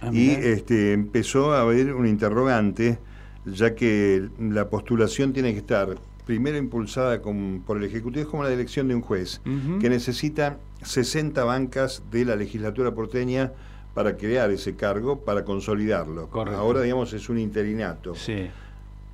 Ah, 0.01 0.11
y 0.13 0.31
este, 0.31 0.93
empezó 0.93 1.53
a 1.53 1.61
haber 1.61 1.93
un 1.93 2.07
interrogante, 2.07 2.99
ya 3.45 3.75
que 3.75 4.29
la 4.39 4.71
postulación 4.71 5.35
tiene 5.35 5.53
que 5.53 5.59
estar 5.59 5.97
primero 6.25 6.57
impulsada 6.57 7.21
por 7.67 7.77
el 7.77 7.85
Ejecutivo, 7.85 8.23
es 8.23 8.29
como 8.29 8.45
la 8.45 8.53
elección 8.53 8.89
de 8.89 8.95
un 8.95 9.03
juez, 9.03 9.43
que 9.81 9.91
necesita 9.91 10.59
60 10.83 11.45
bancas 11.45 12.03
de 12.11 12.25
la 12.25 12.37
legislatura 12.37 12.95
porteña 12.95 13.53
para 13.93 14.17
crear 14.17 14.51
ese 14.51 14.77
cargo, 14.77 15.21
para 15.21 15.45
consolidarlo. 15.45 16.31
Ahora, 16.33 16.81
digamos, 16.83 17.13
es 17.13 17.29
un 17.29 17.39
interinato. 17.39 18.15
Sí 18.15 18.49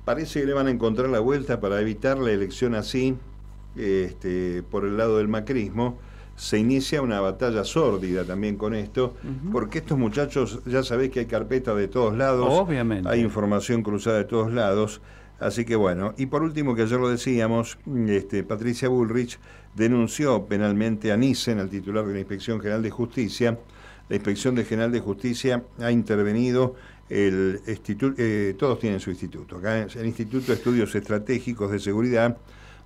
parece 0.07 0.39
que 0.39 0.45
le 0.45 0.53
van 0.53 0.67
a 0.67 0.71
encontrar 0.71 1.09
la 1.09 1.19
vuelta 1.19 1.59
para 1.59 1.81
evitar 1.81 2.17
la 2.17 2.31
elección 2.31 2.75
así, 2.75 3.17
este, 3.75 4.63
por 4.63 4.85
el 4.85 4.95
lado 4.95 5.17
del 5.17 5.27
macrismo. 5.27 5.99
Se 6.37 6.57
inicia 6.57 7.01
una 7.01 7.19
batalla 7.19 7.65
sórdida 7.65 8.23
también 8.23 8.55
con 8.55 8.73
esto, 8.73 9.15
porque 9.51 9.79
estos 9.79 9.97
muchachos, 9.97 10.61
ya 10.65 10.81
sabéis 10.83 11.11
que 11.11 11.19
hay 11.19 11.25
carpeta 11.25 11.75
de 11.75 11.89
todos 11.89 12.15
lados, 12.15 12.47
Obviamente. 12.49 13.09
hay 13.09 13.19
información 13.19 13.83
cruzada 13.83 14.19
de 14.19 14.23
todos 14.23 14.53
lados, 14.53 15.01
así 15.41 15.65
que 15.65 15.75
bueno, 15.75 16.13
y 16.15 16.27
por 16.27 16.41
último, 16.41 16.73
que 16.73 16.83
ayer 16.83 16.99
lo 17.01 17.09
decíamos, 17.09 17.77
este, 18.07 18.45
Patricia 18.45 18.87
Bullrich 18.87 19.37
denunció 19.75 20.45
penalmente 20.45 21.11
a 21.11 21.17
Nissen, 21.17 21.59
al 21.59 21.69
titular 21.69 22.05
de 22.05 22.13
la 22.13 22.19
Inspección 22.19 22.61
General 22.61 22.81
de 22.81 22.91
Justicia. 22.91 23.59
La 24.07 24.15
Inspección 24.15 24.55
General 24.55 24.89
de 24.89 25.01
Justicia 25.01 25.63
ha 25.81 25.91
intervenido 25.91 26.75
el 27.09 27.61
instituto, 27.67 28.15
eh, 28.17 28.55
todos 28.57 28.79
tienen 28.79 28.99
su 28.99 29.09
instituto. 29.09 29.57
Acá 29.57 29.83
el 29.83 30.05
Instituto 30.05 30.47
de 30.47 30.53
Estudios 30.53 30.93
Estratégicos 30.95 31.71
de 31.71 31.79
Seguridad, 31.79 32.37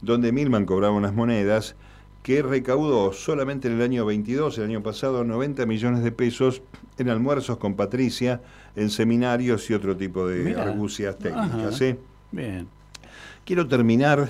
donde 0.01 0.32
Milman 0.32 0.66
cobraba 0.66 0.94
unas 0.96 1.13
monedas 1.13 1.75
que 2.24 2.44
recaudó 2.44 3.13
solamente 3.13 3.68
en 3.68 3.75
el 3.75 3.82
año 3.82 4.06
22, 4.06 4.58
el 4.60 4.66
año 4.66 4.84
pasado, 4.84 5.24
90 5.24 5.66
millones 5.66 6.04
de 6.04 6.12
pesos 6.12 6.62
en 6.98 7.10
almuerzos 7.10 7.57
con 7.57 7.75
Patricia, 7.75 8.42
en 8.75 8.90
seminarios 8.90 9.70
y 9.70 9.74
otro 9.74 9.98
tipo 9.98 10.27
de 10.27 10.55
argucias 10.55 11.18
técnicas. 11.18 11.81
¿eh? 11.81 11.98
Bien. 12.31 12.68
Quiero 13.44 13.68
terminar 13.68 14.29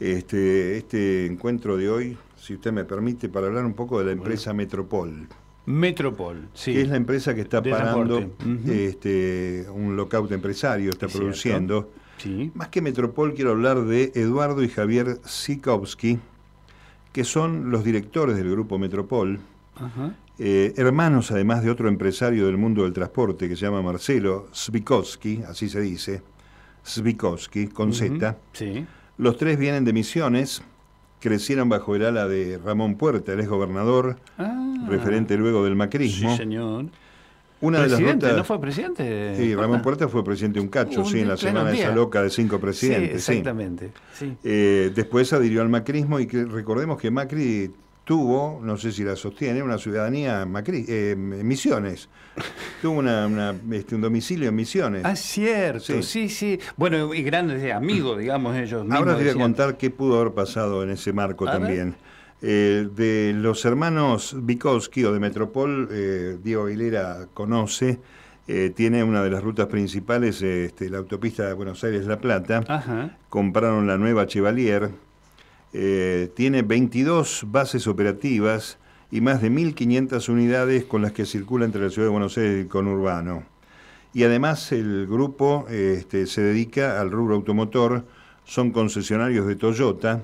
este, 0.00 0.78
este 0.78 1.26
encuentro 1.26 1.76
de 1.76 1.88
hoy, 1.88 2.18
si 2.36 2.54
usted 2.54 2.72
me 2.72 2.84
permite, 2.84 3.28
para 3.28 3.46
hablar 3.46 3.64
un 3.64 3.74
poco 3.74 4.00
de 4.00 4.06
la 4.06 4.12
empresa 4.12 4.52
Metropol. 4.52 5.28
Metropol, 5.66 6.48
sí. 6.54 6.72
Que 6.72 6.82
es 6.82 6.88
la 6.88 6.96
empresa 6.96 7.34
que 7.34 7.42
está 7.42 7.62
parando 7.62 8.32
este, 8.66 9.66
un 9.72 9.96
lockout 9.96 10.32
empresario, 10.32 10.90
está 10.90 11.06
produciendo. 11.08 11.90
Sí. 12.18 12.50
Más 12.54 12.68
que 12.68 12.82
Metropol, 12.82 13.34
quiero 13.34 13.52
hablar 13.52 13.84
de 13.84 14.12
Eduardo 14.14 14.62
y 14.62 14.68
Javier 14.68 15.18
Sikowski, 15.24 16.18
que 17.12 17.24
son 17.24 17.70
los 17.70 17.84
directores 17.84 18.36
del 18.36 18.50
grupo 18.50 18.78
Metropol, 18.78 19.40
eh, 20.38 20.72
hermanos 20.76 21.30
además 21.30 21.62
de 21.62 21.70
otro 21.70 21.88
empresario 21.88 22.46
del 22.46 22.56
mundo 22.56 22.84
del 22.84 22.92
transporte 22.92 23.48
que 23.48 23.56
se 23.56 23.66
llama 23.66 23.82
Marcelo 23.82 24.48
Svikowski, 24.52 25.42
así 25.46 25.68
se 25.68 25.80
dice, 25.80 26.22
Svikowski, 26.84 27.68
con 27.68 27.92
Z. 27.92 28.36
Sí. 28.52 28.86
Los 29.18 29.36
tres 29.36 29.58
vienen 29.58 29.84
de 29.84 29.92
Misiones, 29.92 30.62
crecieron 31.20 31.68
bajo 31.68 31.94
el 31.94 32.04
ala 32.04 32.26
de 32.26 32.58
Ramón 32.58 32.96
Puerta, 32.96 33.32
el 33.32 33.40
ex 33.40 33.48
gobernador, 33.48 34.16
ah. 34.38 34.86
referente 34.88 35.36
luego 35.36 35.64
del 35.64 35.76
macrismo. 35.76 36.32
Sí, 36.32 36.36
señor. 36.38 36.86
Una 37.60 37.82
de 37.82 37.88
las 37.88 38.36
¿No 38.36 38.44
fue 38.44 38.58
presidente? 38.58 39.36
Sí, 39.36 39.54
Ramón 39.54 39.82
Puerta 39.82 40.08
fue 40.08 40.24
presidente 40.24 40.58
de 40.58 40.64
un 40.64 40.70
cacho, 40.70 41.04
sí, 41.04 41.20
en 41.20 41.28
la 41.28 41.36
semana 41.36 41.70
esa 41.72 41.94
loca 41.94 42.22
de 42.22 42.30
cinco 42.30 42.58
presidentes. 42.58 43.22
Sí, 43.22 43.32
exactamente. 43.32 43.92
Eh, 44.42 44.90
después 44.94 45.32
adhirió 45.32 45.60
al 45.60 45.68
macrismo 45.68 46.18
y 46.20 46.26
que, 46.26 46.44
recordemos 46.44 46.98
que 46.98 47.10
Macri 47.10 47.70
tuvo, 48.10 48.58
no 48.60 48.76
sé 48.76 48.90
si 48.90 49.04
la 49.04 49.14
sostiene, 49.14 49.62
una 49.62 49.78
ciudadanía 49.78 50.44
Macri, 50.44 50.84
eh, 50.88 51.14
Misiones. 51.16 52.08
Tuvo 52.82 52.98
una, 52.98 53.54
este, 53.70 53.94
un 53.94 54.00
domicilio 54.00 54.48
en 54.48 54.56
Misiones. 54.56 55.04
Ah, 55.04 55.14
cierto, 55.14 56.02
sí, 56.02 56.28
sí. 56.28 56.58
Bueno, 56.76 57.14
y 57.14 57.22
grandes 57.22 57.72
amigos, 57.72 58.18
digamos, 58.18 58.56
ellos 58.56 58.82
mismos. 58.82 58.98
Ahora 58.98 59.16
te 59.16 59.22
voy 59.22 59.30
a 59.30 59.34
contar 59.34 59.76
qué 59.76 59.90
pudo 59.90 60.18
haber 60.18 60.32
pasado 60.34 60.82
en 60.82 60.90
ese 60.90 61.12
marco 61.12 61.44
también. 61.44 61.94
Eh, 62.42 62.88
de 62.92 63.32
los 63.32 63.64
hermanos 63.64 64.34
Bikowski 64.36 65.04
o 65.04 65.12
de 65.12 65.20
Metropol, 65.20 65.88
eh, 65.92 66.36
Diego 66.42 66.66
Aguilera 66.66 67.28
conoce, 67.32 68.00
tiene 68.74 69.04
una 69.04 69.22
de 69.22 69.30
las 69.30 69.40
rutas 69.44 69.68
principales, 69.68 70.42
este, 70.42 70.90
la 70.90 70.98
autopista 70.98 71.46
de 71.46 71.52
Buenos 71.52 71.84
Aires-La 71.84 72.18
Plata. 72.18 73.14
Compraron 73.28 73.86
la 73.86 73.96
nueva 73.98 74.26
Chevalier 74.26 74.90
eh, 75.72 76.30
tiene 76.34 76.62
22 76.62 77.44
bases 77.46 77.86
operativas 77.86 78.78
y 79.10 79.20
más 79.20 79.40
de 79.42 79.50
1.500 79.50 80.28
unidades 80.28 80.84
con 80.84 81.02
las 81.02 81.12
que 81.12 81.26
circula 81.26 81.64
entre 81.64 81.82
la 81.82 81.90
ciudad 81.90 82.08
de 82.08 82.12
Buenos 82.12 82.36
Aires 82.38 82.56
y 82.56 82.60
el 82.60 82.68
conurbano. 82.68 83.44
Y 84.12 84.24
además 84.24 84.72
el 84.72 85.06
grupo 85.06 85.66
este, 85.68 86.26
se 86.26 86.42
dedica 86.42 87.00
al 87.00 87.10
rubro 87.10 87.36
automotor, 87.36 88.04
son 88.44 88.72
concesionarios 88.72 89.46
de 89.46 89.56
Toyota, 89.56 90.22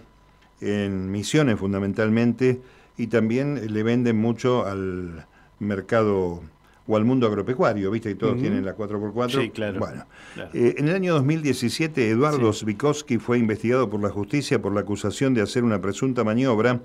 en 0.61 1.11
Misiones 1.11 1.59
fundamentalmente, 1.59 2.61
y 2.97 3.09
también 3.09 3.73
le 3.73 3.83
venden 3.83 4.17
mucho 4.17 4.67
al 4.67 5.27
mercado 5.59 6.43
o 6.89 6.97
al 6.97 7.05
mundo 7.05 7.27
agropecuario, 7.27 7.91
viste 7.91 8.11
que 8.11 8.15
todos 8.15 8.39
tienen 8.39 8.65
la 8.65 8.77
4x4. 8.77 9.43
Sí, 9.43 9.51
claro. 9.51 9.81
Bueno, 9.81 10.07
eh, 10.55 10.75
en 10.79 10.89
el 10.89 10.95
año 10.95 11.15
2017 11.15 12.11
Eduardo 12.11 12.53
sí. 12.53 13.19
fue 13.19 13.39
investigado 13.39 13.91
por 13.91 14.01
la 14.01 14.11
justicia 14.11 14.63
por 14.63 14.73
la 14.73 14.81
acusación 14.81 15.35
de 15.35 15.43
hacer 15.43 15.65
una 15.65 15.81
presunta 15.81 16.23
maniobra 16.23 16.81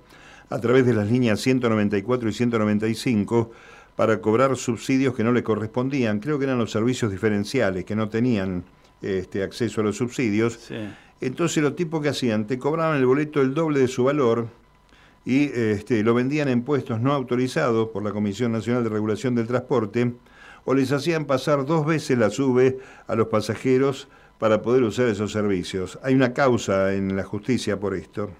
a 0.49 0.59
través 0.59 0.85
de 0.85 0.93
las 0.93 1.09
líneas 1.09 1.39
194 1.41 2.29
y 2.29 2.33
195 2.33 3.51
para 3.95 4.19
cobrar 4.21 4.55
subsidios 4.57 5.15
que 5.15 5.23
no 5.23 5.31
le 5.31 5.43
correspondían. 5.43 6.19
Creo 6.19 6.39
que 6.39 6.45
eran 6.45 6.57
los 6.57 6.71
servicios 6.71 7.11
diferenciales, 7.11 7.85
que 7.85 7.95
no 7.95 8.09
tenían 8.09 8.63
este, 9.01 9.43
acceso 9.43 9.81
a 9.81 9.83
los 9.83 9.97
subsidios. 9.97 10.53
Sí. 10.67 10.75
Entonces 11.21 11.61
los 11.61 11.75
tipos 11.75 12.01
que 12.01 12.09
hacían, 12.09 12.47
te 12.47 12.57
cobraban 12.57 12.97
el 12.97 13.05
boleto 13.05 13.41
el 13.41 13.53
doble 13.53 13.79
de 13.79 13.87
su 13.87 14.03
valor, 14.03 14.47
y 15.25 15.51
este, 15.53 16.03
lo 16.03 16.13
vendían 16.13 16.47
en 16.47 16.63
puestos 16.63 16.99
no 16.99 17.13
autorizados 17.13 17.89
por 17.89 18.03
la 18.03 18.11
Comisión 18.11 18.51
Nacional 18.51 18.83
de 18.83 18.89
Regulación 18.89 19.35
del 19.35 19.47
Transporte 19.47 20.13
o 20.65 20.73
les 20.73 20.91
hacían 20.91 21.25
pasar 21.25 21.65
dos 21.65 21.85
veces 21.85 22.17
la 22.17 22.29
sube 22.29 22.79
a 23.07 23.15
los 23.15 23.27
pasajeros 23.27 24.07
para 24.39 24.61
poder 24.61 24.83
usar 24.83 25.07
esos 25.07 25.31
servicios. 25.31 25.99
Hay 26.03 26.15
una 26.15 26.33
causa 26.33 26.93
en 26.93 27.15
la 27.15 27.23
justicia 27.23 27.79
por 27.79 27.95
esto. 27.95 28.31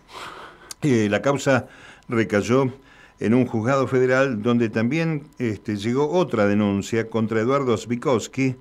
Eh, 0.82 1.08
la 1.10 1.22
causa 1.22 1.68
recayó 2.10 2.74
en 3.20 3.36
un 3.36 3.46
juzgado 3.46 3.88
federal 3.88 4.42
donde 4.42 4.70
también 4.70 5.28
este, 5.38 5.78
llegó 5.78 6.10
otra 6.10 6.48
denuncia 6.48 7.08
contra 7.08 7.42
Eduardo 7.42 7.78
Zbikowski 7.78 8.56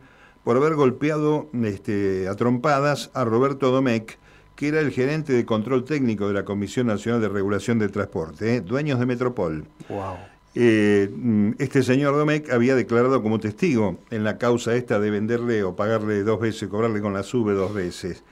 por 0.44 0.58
haber 0.58 0.74
golpeado 0.74 1.48
este, 1.62 2.28
a 2.28 2.34
trompadas 2.36 3.10
a 3.14 3.24
Roberto 3.24 3.70
Domecq, 3.70 4.18
que 4.60 4.68
era 4.68 4.80
el 4.80 4.90
gerente 4.90 5.32
de 5.32 5.46
control 5.46 5.84
técnico 5.84 6.28
de 6.28 6.34
la 6.34 6.44
Comisión 6.44 6.86
Nacional 6.86 7.22
de 7.22 7.30
Regulación 7.30 7.78
del 7.78 7.90
Transporte, 7.90 8.56
¿eh? 8.56 8.60
dueños 8.60 8.98
de 8.98 9.06
Metropol. 9.06 9.64
Wow. 9.88 10.16
Eh, 10.54 11.08
mm, 11.10 11.52
este 11.58 11.82
señor 11.82 12.14
Domecq 12.14 12.52
había 12.52 12.74
declarado 12.74 13.22
como 13.22 13.40
testigo 13.40 14.00
en 14.10 14.22
la 14.22 14.36
causa 14.36 14.74
esta 14.74 15.00
de 15.00 15.10
venderle 15.10 15.62
o 15.62 15.74
pagarle 15.76 16.22
dos 16.24 16.40
veces, 16.40 16.68
cobrarle 16.68 17.00
con 17.00 17.14
la 17.14 17.22
sube 17.22 17.54
dos 17.54 17.72
veces. 17.72 18.22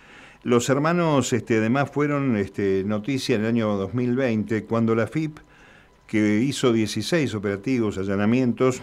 Los 0.43 0.69
hermanos 0.69 1.33
este, 1.33 1.57
además 1.57 1.91
fueron 1.91 2.37
este, 2.37 2.85
noticia 2.85 3.37
en 3.37 3.41
el 3.41 3.47
año 3.47 3.79
2020 3.79 4.65
cuando 4.65 4.95
la 4.95 5.07
FIP, 5.07 5.39
que 6.07 6.41
hizo 6.41 6.75
16 6.75 7.35
operativos, 7.37 7.97
allanamientos, 7.97 8.83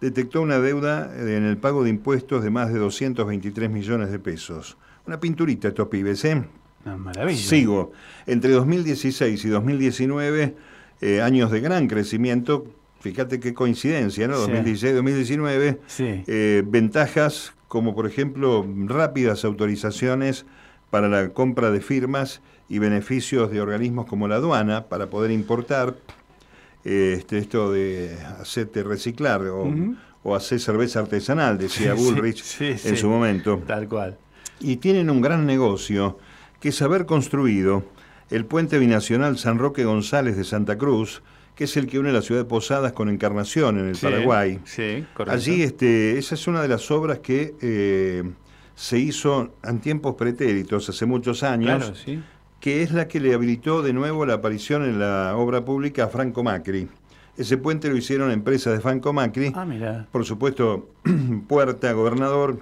detectó 0.00 0.40
una 0.40 0.58
deuda 0.58 1.12
en 1.18 1.44
el 1.44 1.58
pago 1.58 1.84
de 1.84 1.90
impuestos 1.90 2.42
de 2.42 2.48
más 2.48 2.72
de 2.72 2.78
223 2.78 3.68
millones 3.68 4.10
de 4.10 4.18
pesos. 4.18 4.78
Una 5.06 5.20
pinturita 5.20 5.68
estos 5.68 5.88
pibes, 5.88 6.24
¿eh? 6.24 6.44
Una 6.84 6.96
maravilla. 6.96 7.38
Sigo. 7.48 7.92
Entre 8.26 8.50
2016 8.52 9.44
y 9.44 9.48
2019, 9.48 10.54
eh, 11.00 11.20
años 11.22 11.50
de 11.50 11.60
gran 11.60 11.86
crecimiento, 11.88 12.66
fíjate 13.00 13.40
qué 13.40 13.54
coincidencia, 13.54 14.28
¿no? 14.28 14.44
Sí. 14.44 14.52
2016-2019, 14.52 15.78
Sí. 15.86 16.24
eh, 16.26 16.62
ventajas 16.66 17.54
como 17.68 17.94
por 17.94 18.06
ejemplo 18.06 18.66
rápidas 18.86 19.44
autorizaciones 19.44 20.46
para 20.90 21.08
la 21.08 21.28
compra 21.30 21.70
de 21.70 21.80
firmas 21.80 22.40
y 22.68 22.78
beneficios 22.78 23.50
de 23.50 23.60
organismos 23.60 24.06
como 24.06 24.26
la 24.26 24.36
aduana 24.36 24.86
para 24.86 25.10
poder 25.10 25.30
importar 25.30 25.96
eh, 26.84 27.16
este, 27.18 27.38
esto 27.38 27.70
de 27.72 28.16
hacerte 28.40 28.82
reciclar 28.82 29.42
o, 29.42 30.34
hacer 30.34 30.60
cerveza 30.60 31.00
artesanal, 31.00 31.56
decía 31.58 31.94
Sí, 31.96 32.02
Bullrich 32.02 32.60
en 32.60 32.96
su 32.96 33.08
momento 33.08 33.62
Tal 33.66 33.88
cual. 33.88 34.16
y 34.60 34.76
tienen 34.76 35.08
un 35.10 35.20
gran 35.22 35.46
negocio 35.46 36.18
que 36.60 36.70
es 36.70 36.82
haber 36.82 37.06
construido 37.06 37.84
el 38.30 38.44
puente 38.44 38.78
binacional 38.78 39.38
San 39.38 39.58
Roque 39.58 39.84
González 39.84 40.36
de 40.36 40.44
Santa 40.44 40.76
Cruz, 40.76 41.22
que 41.54 41.64
es 41.64 41.76
el 41.76 41.86
que 41.86 41.98
une 41.98 42.12
la 42.12 42.22
ciudad 42.22 42.42
de 42.42 42.44
Posadas 42.48 42.92
con 42.92 43.08
Encarnación 43.08 43.78
en 43.78 43.88
el 43.88 43.96
Sí, 43.96 44.06
Paraguay. 44.06 44.60
Sí, 44.64 45.04
correcto. 45.14 45.32
Allí 45.34 45.62
este, 45.62 46.18
esa 46.18 46.34
es 46.34 46.46
una 46.46 46.62
de 46.62 46.68
las 46.68 46.90
obras 46.90 47.18
que 47.20 47.54
eh, 47.60 48.22
se 48.74 48.98
hizo 48.98 49.54
en 49.64 49.80
tiempos 49.80 50.14
pretéritos, 50.14 50.88
hace 50.88 51.04
muchos 51.06 51.42
años, 51.42 51.78
Claro, 51.78 51.94
sí. 51.96 52.22
que 52.60 52.82
es 52.82 52.92
la 52.92 53.08
que 53.08 53.18
le 53.18 53.34
habilitó 53.34 53.82
de 53.82 53.92
nuevo 53.92 54.24
la 54.26 54.34
aparición 54.34 54.84
en 54.84 55.00
la 55.00 55.34
obra 55.36 55.64
pública 55.64 56.04
a 56.04 56.08
Franco 56.08 56.44
Macri. 56.44 56.88
Ese 57.36 57.56
puente 57.56 57.88
lo 57.88 57.96
hicieron 57.96 58.30
empresas 58.30 58.74
de 58.74 58.80
Franco 58.80 59.12
Macri. 59.12 59.52
Ah, 59.54 59.64
mira. 59.64 60.06
Por 60.12 60.24
supuesto, 60.24 60.90
Puerta, 61.48 61.92
Gobernador, 61.92 62.58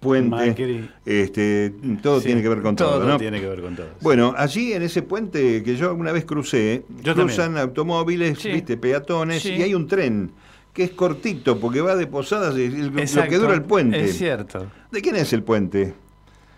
Puente, 0.00 0.30
Macri. 0.30 0.88
este, 1.04 1.72
todo 2.02 2.20
Sí, 2.20 2.26
tiene 2.26 2.40
que 2.42 2.48
ver 2.48 2.62
con 2.62 2.76
todo, 2.76 3.02
¿no? 3.04 3.18
tiene 3.18 3.40
que 3.40 3.48
ver 3.48 3.60
con 3.60 3.74
todo. 3.74 3.88
Bueno, 4.00 4.32
allí 4.36 4.72
en 4.72 4.82
ese 4.82 5.02
puente 5.02 5.62
que 5.64 5.74
yo 5.76 5.92
una 5.94 6.12
vez 6.12 6.24
crucé, 6.24 6.84
Yo 7.02 7.14
cruzan 7.14 7.58
automóviles, 7.58 8.38
Sí. 8.38 8.50
viste, 8.52 8.76
peatones, 8.76 9.42
Sí. 9.42 9.54
y 9.54 9.62
hay 9.62 9.74
un 9.74 9.88
tren 9.88 10.30
que 10.72 10.84
es 10.84 10.90
cortito 10.90 11.58
porque 11.58 11.80
va 11.80 11.96
de 11.96 12.06
Posadas, 12.06 12.56
y 12.56 12.64
el- 12.66 12.88
lo 12.94 13.00
Exacto, 13.00 13.30
que 13.30 13.38
dura 13.38 13.54
el 13.54 13.62
puente. 13.62 14.04
Es 14.04 14.16
cierto. 14.18 14.66
¿De 14.92 15.02
quién 15.02 15.16
es 15.16 15.32
el 15.32 15.42
puente? 15.42 15.94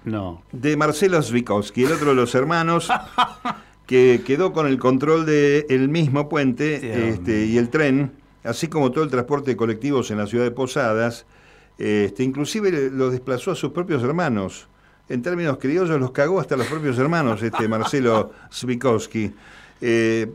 No. 0.05 0.43
De 0.53 0.77
Marcelo 0.77 1.23
Zwickowski, 1.23 1.85
el 1.85 1.93
otro 1.93 2.11
de 2.11 2.17
los 2.17 2.35
hermanos, 2.35 2.91
que 3.87 4.21
quedó 4.27 4.53
con 4.53 4.67
el 4.67 4.79
control 4.79 5.25
del 5.27 5.89
mismo 5.89 6.29
puente 6.29 7.09
este, 7.09 7.47
y 7.47 7.57
el 7.59 7.71
tren, 7.71 8.13
así 8.45 8.69
como 8.69 8.91
todo 8.93 9.05
el 9.05 9.11
transporte 9.11 9.51
de 9.53 9.57
colectivos 9.57 10.11
en 10.11 10.19
la 10.19 10.27
ciudad 10.27 10.45
de 10.45 10.51
Posadas, 10.51 11.27
este, 11.81 12.23
inclusive 12.23 12.91
lo 12.91 13.11
desplazó 13.11 13.53
a 13.53 13.55
sus 13.55 13.73
propios 13.73 14.03
hermanos. 14.03 14.69
En 15.09 15.23
términos 15.23 15.59
criollos, 15.59 15.99
los 15.99 16.13
cagó 16.13 16.39
hasta 16.39 16.57
los 16.57 16.67
propios 16.67 16.99
hermanos, 16.99 17.43
este 17.43 17.67
Marcelo 17.67 18.33
Zwickowski. 18.53 19.33
Eh, 19.81 20.31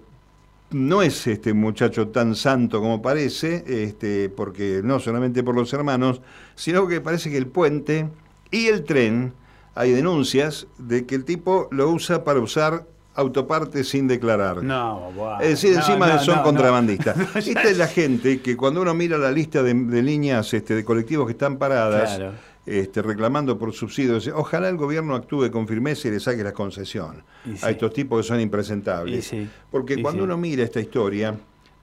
no 0.72 1.02
es 1.02 1.28
este 1.28 1.54
muchacho 1.54 2.08
tan 2.08 2.36
santo 2.36 2.82
como 2.82 3.02
parece, 3.02 3.64
este, 3.68 4.30
porque 4.30 4.82
no 4.84 5.00
solamente 5.00 5.44
por 5.44 5.56
los 5.56 5.72
hermanos, 5.72 6.22
sino 6.56 6.88
que 6.88 7.00
parece 7.00 7.30
que 7.30 7.38
el 7.38 7.48
puente 7.48 8.10
y 8.52 8.68
el 8.68 8.84
tren, 8.84 9.34
hay 9.76 9.92
denuncias 9.92 10.68
de 10.78 11.06
que 11.06 11.16
el 11.16 11.26
tipo 11.26 11.68
lo 11.72 11.90
usa 11.90 12.24
para 12.24 12.40
usar 12.40 12.88
autopartes 13.16 13.88
sin 13.90 14.08
declarar. 14.08 14.62
No, 14.64 15.12
guau. 15.16 15.42
Es 15.42 15.50
decir, 15.62 15.72
No, 15.74 15.80
encima 15.80 16.08
no, 16.08 16.20
son 16.20 16.36
no, 16.38 16.44
contrabandistas. 16.44 17.18
Esta 17.36 17.64
es 17.64 17.78
la 17.78 17.88
gente 17.88 18.42
que 18.42 18.56
cuando 18.58 18.82
uno 18.82 18.94
mira 18.94 19.18
la 19.18 19.32
lista 19.32 19.64
de, 19.64 19.74
de 19.74 20.02
líneas 20.02 20.54
este, 20.54 20.76
de 20.76 20.84
colectivos 20.86 21.26
que 21.26 21.32
están 21.34 21.58
paradas, 21.58 22.16
Claro. 22.18 22.34
este, 22.66 23.02
reclamando 23.02 23.58
por 23.58 23.74
subsidios, 23.74 24.28
ojalá 24.34 24.70
el 24.70 24.78
gobierno 24.78 25.16
actúe 25.16 25.50
con 25.52 25.68
firmeza 25.68 26.08
y 26.08 26.12
le 26.12 26.20
saque 26.20 26.44
la 26.44 26.52
concesión 26.54 27.24
Y 27.46 27.58
sí. 27.58 27.66
a 27.66 27.70
estos 27.70 27.94
tipos 27.94 28.22
que 28.22 28.28
son 28.28 28.40
impresentables. 28.40 29.26
Sí. 29.26 29.48
Porque 29.72 29.94
Y 29.96 30.02
cuando 30.02 30.22
sí. 30.22 30.26
uno 30.26 30.38
mira 30.38 30.64
esta 30.64 30.80
historia, 30.80 31.36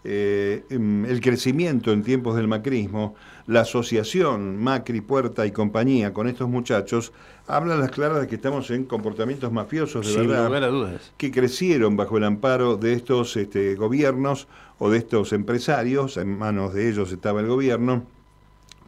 eh, 0.04 0.64
em, 0.70 1.04
el 1.04 1.20
crecimiento 1.20 1.92
en 1.92 2.02
tiempos 2.02 2.36
del 2.36 2.48
macrismo, 2.48 3.14
la 3.46 3.60
asociación 3.60 4.56
Macri, 4.62 5.00
Puerta 5.00 5.46
y 5.46 5.52
compañía 5.52 6.12
con 6.12 6.28
estos 6.28 6.48
muchachos, 6.48 7.12
habla 7.46 7.74
a 7.74 7.78
las 7.78 7.90
claras 7.90 8.20
de 8.20 8.26
que 8.26 8.34
estamos 8.36 8.70
en 8.70 8.84
comportamientos 8.84 9.52
mafiosos 9.52 10.06
de 10.06 10.12
Sin 10.12 10.28
verdad 10.28 10.46
lugar 10.46 10.64
a 10.64 10.68
dudas. 10.68 11.12
que 11.16 11.30
crecieron 11.30 11.96
bajo 11.96 12.18
el 12.18 12.24
amparo 12.24 12.76
de 12.76 12.94
estos 12.94 13.36
este, 13.36 13.74
gobiernos 13.76 14.48
o 14.78 14.90
de 14.90 14.98
estos 14.98 15.32
empresarios, 15.32 16.16
en 16.16 16.36
manos 16.36 16.74
de 16.74 16.88
ellos 16.88 17.12
estaba 17.12 17.40
el 17.40 17.46
gobierno, 17.46 18.04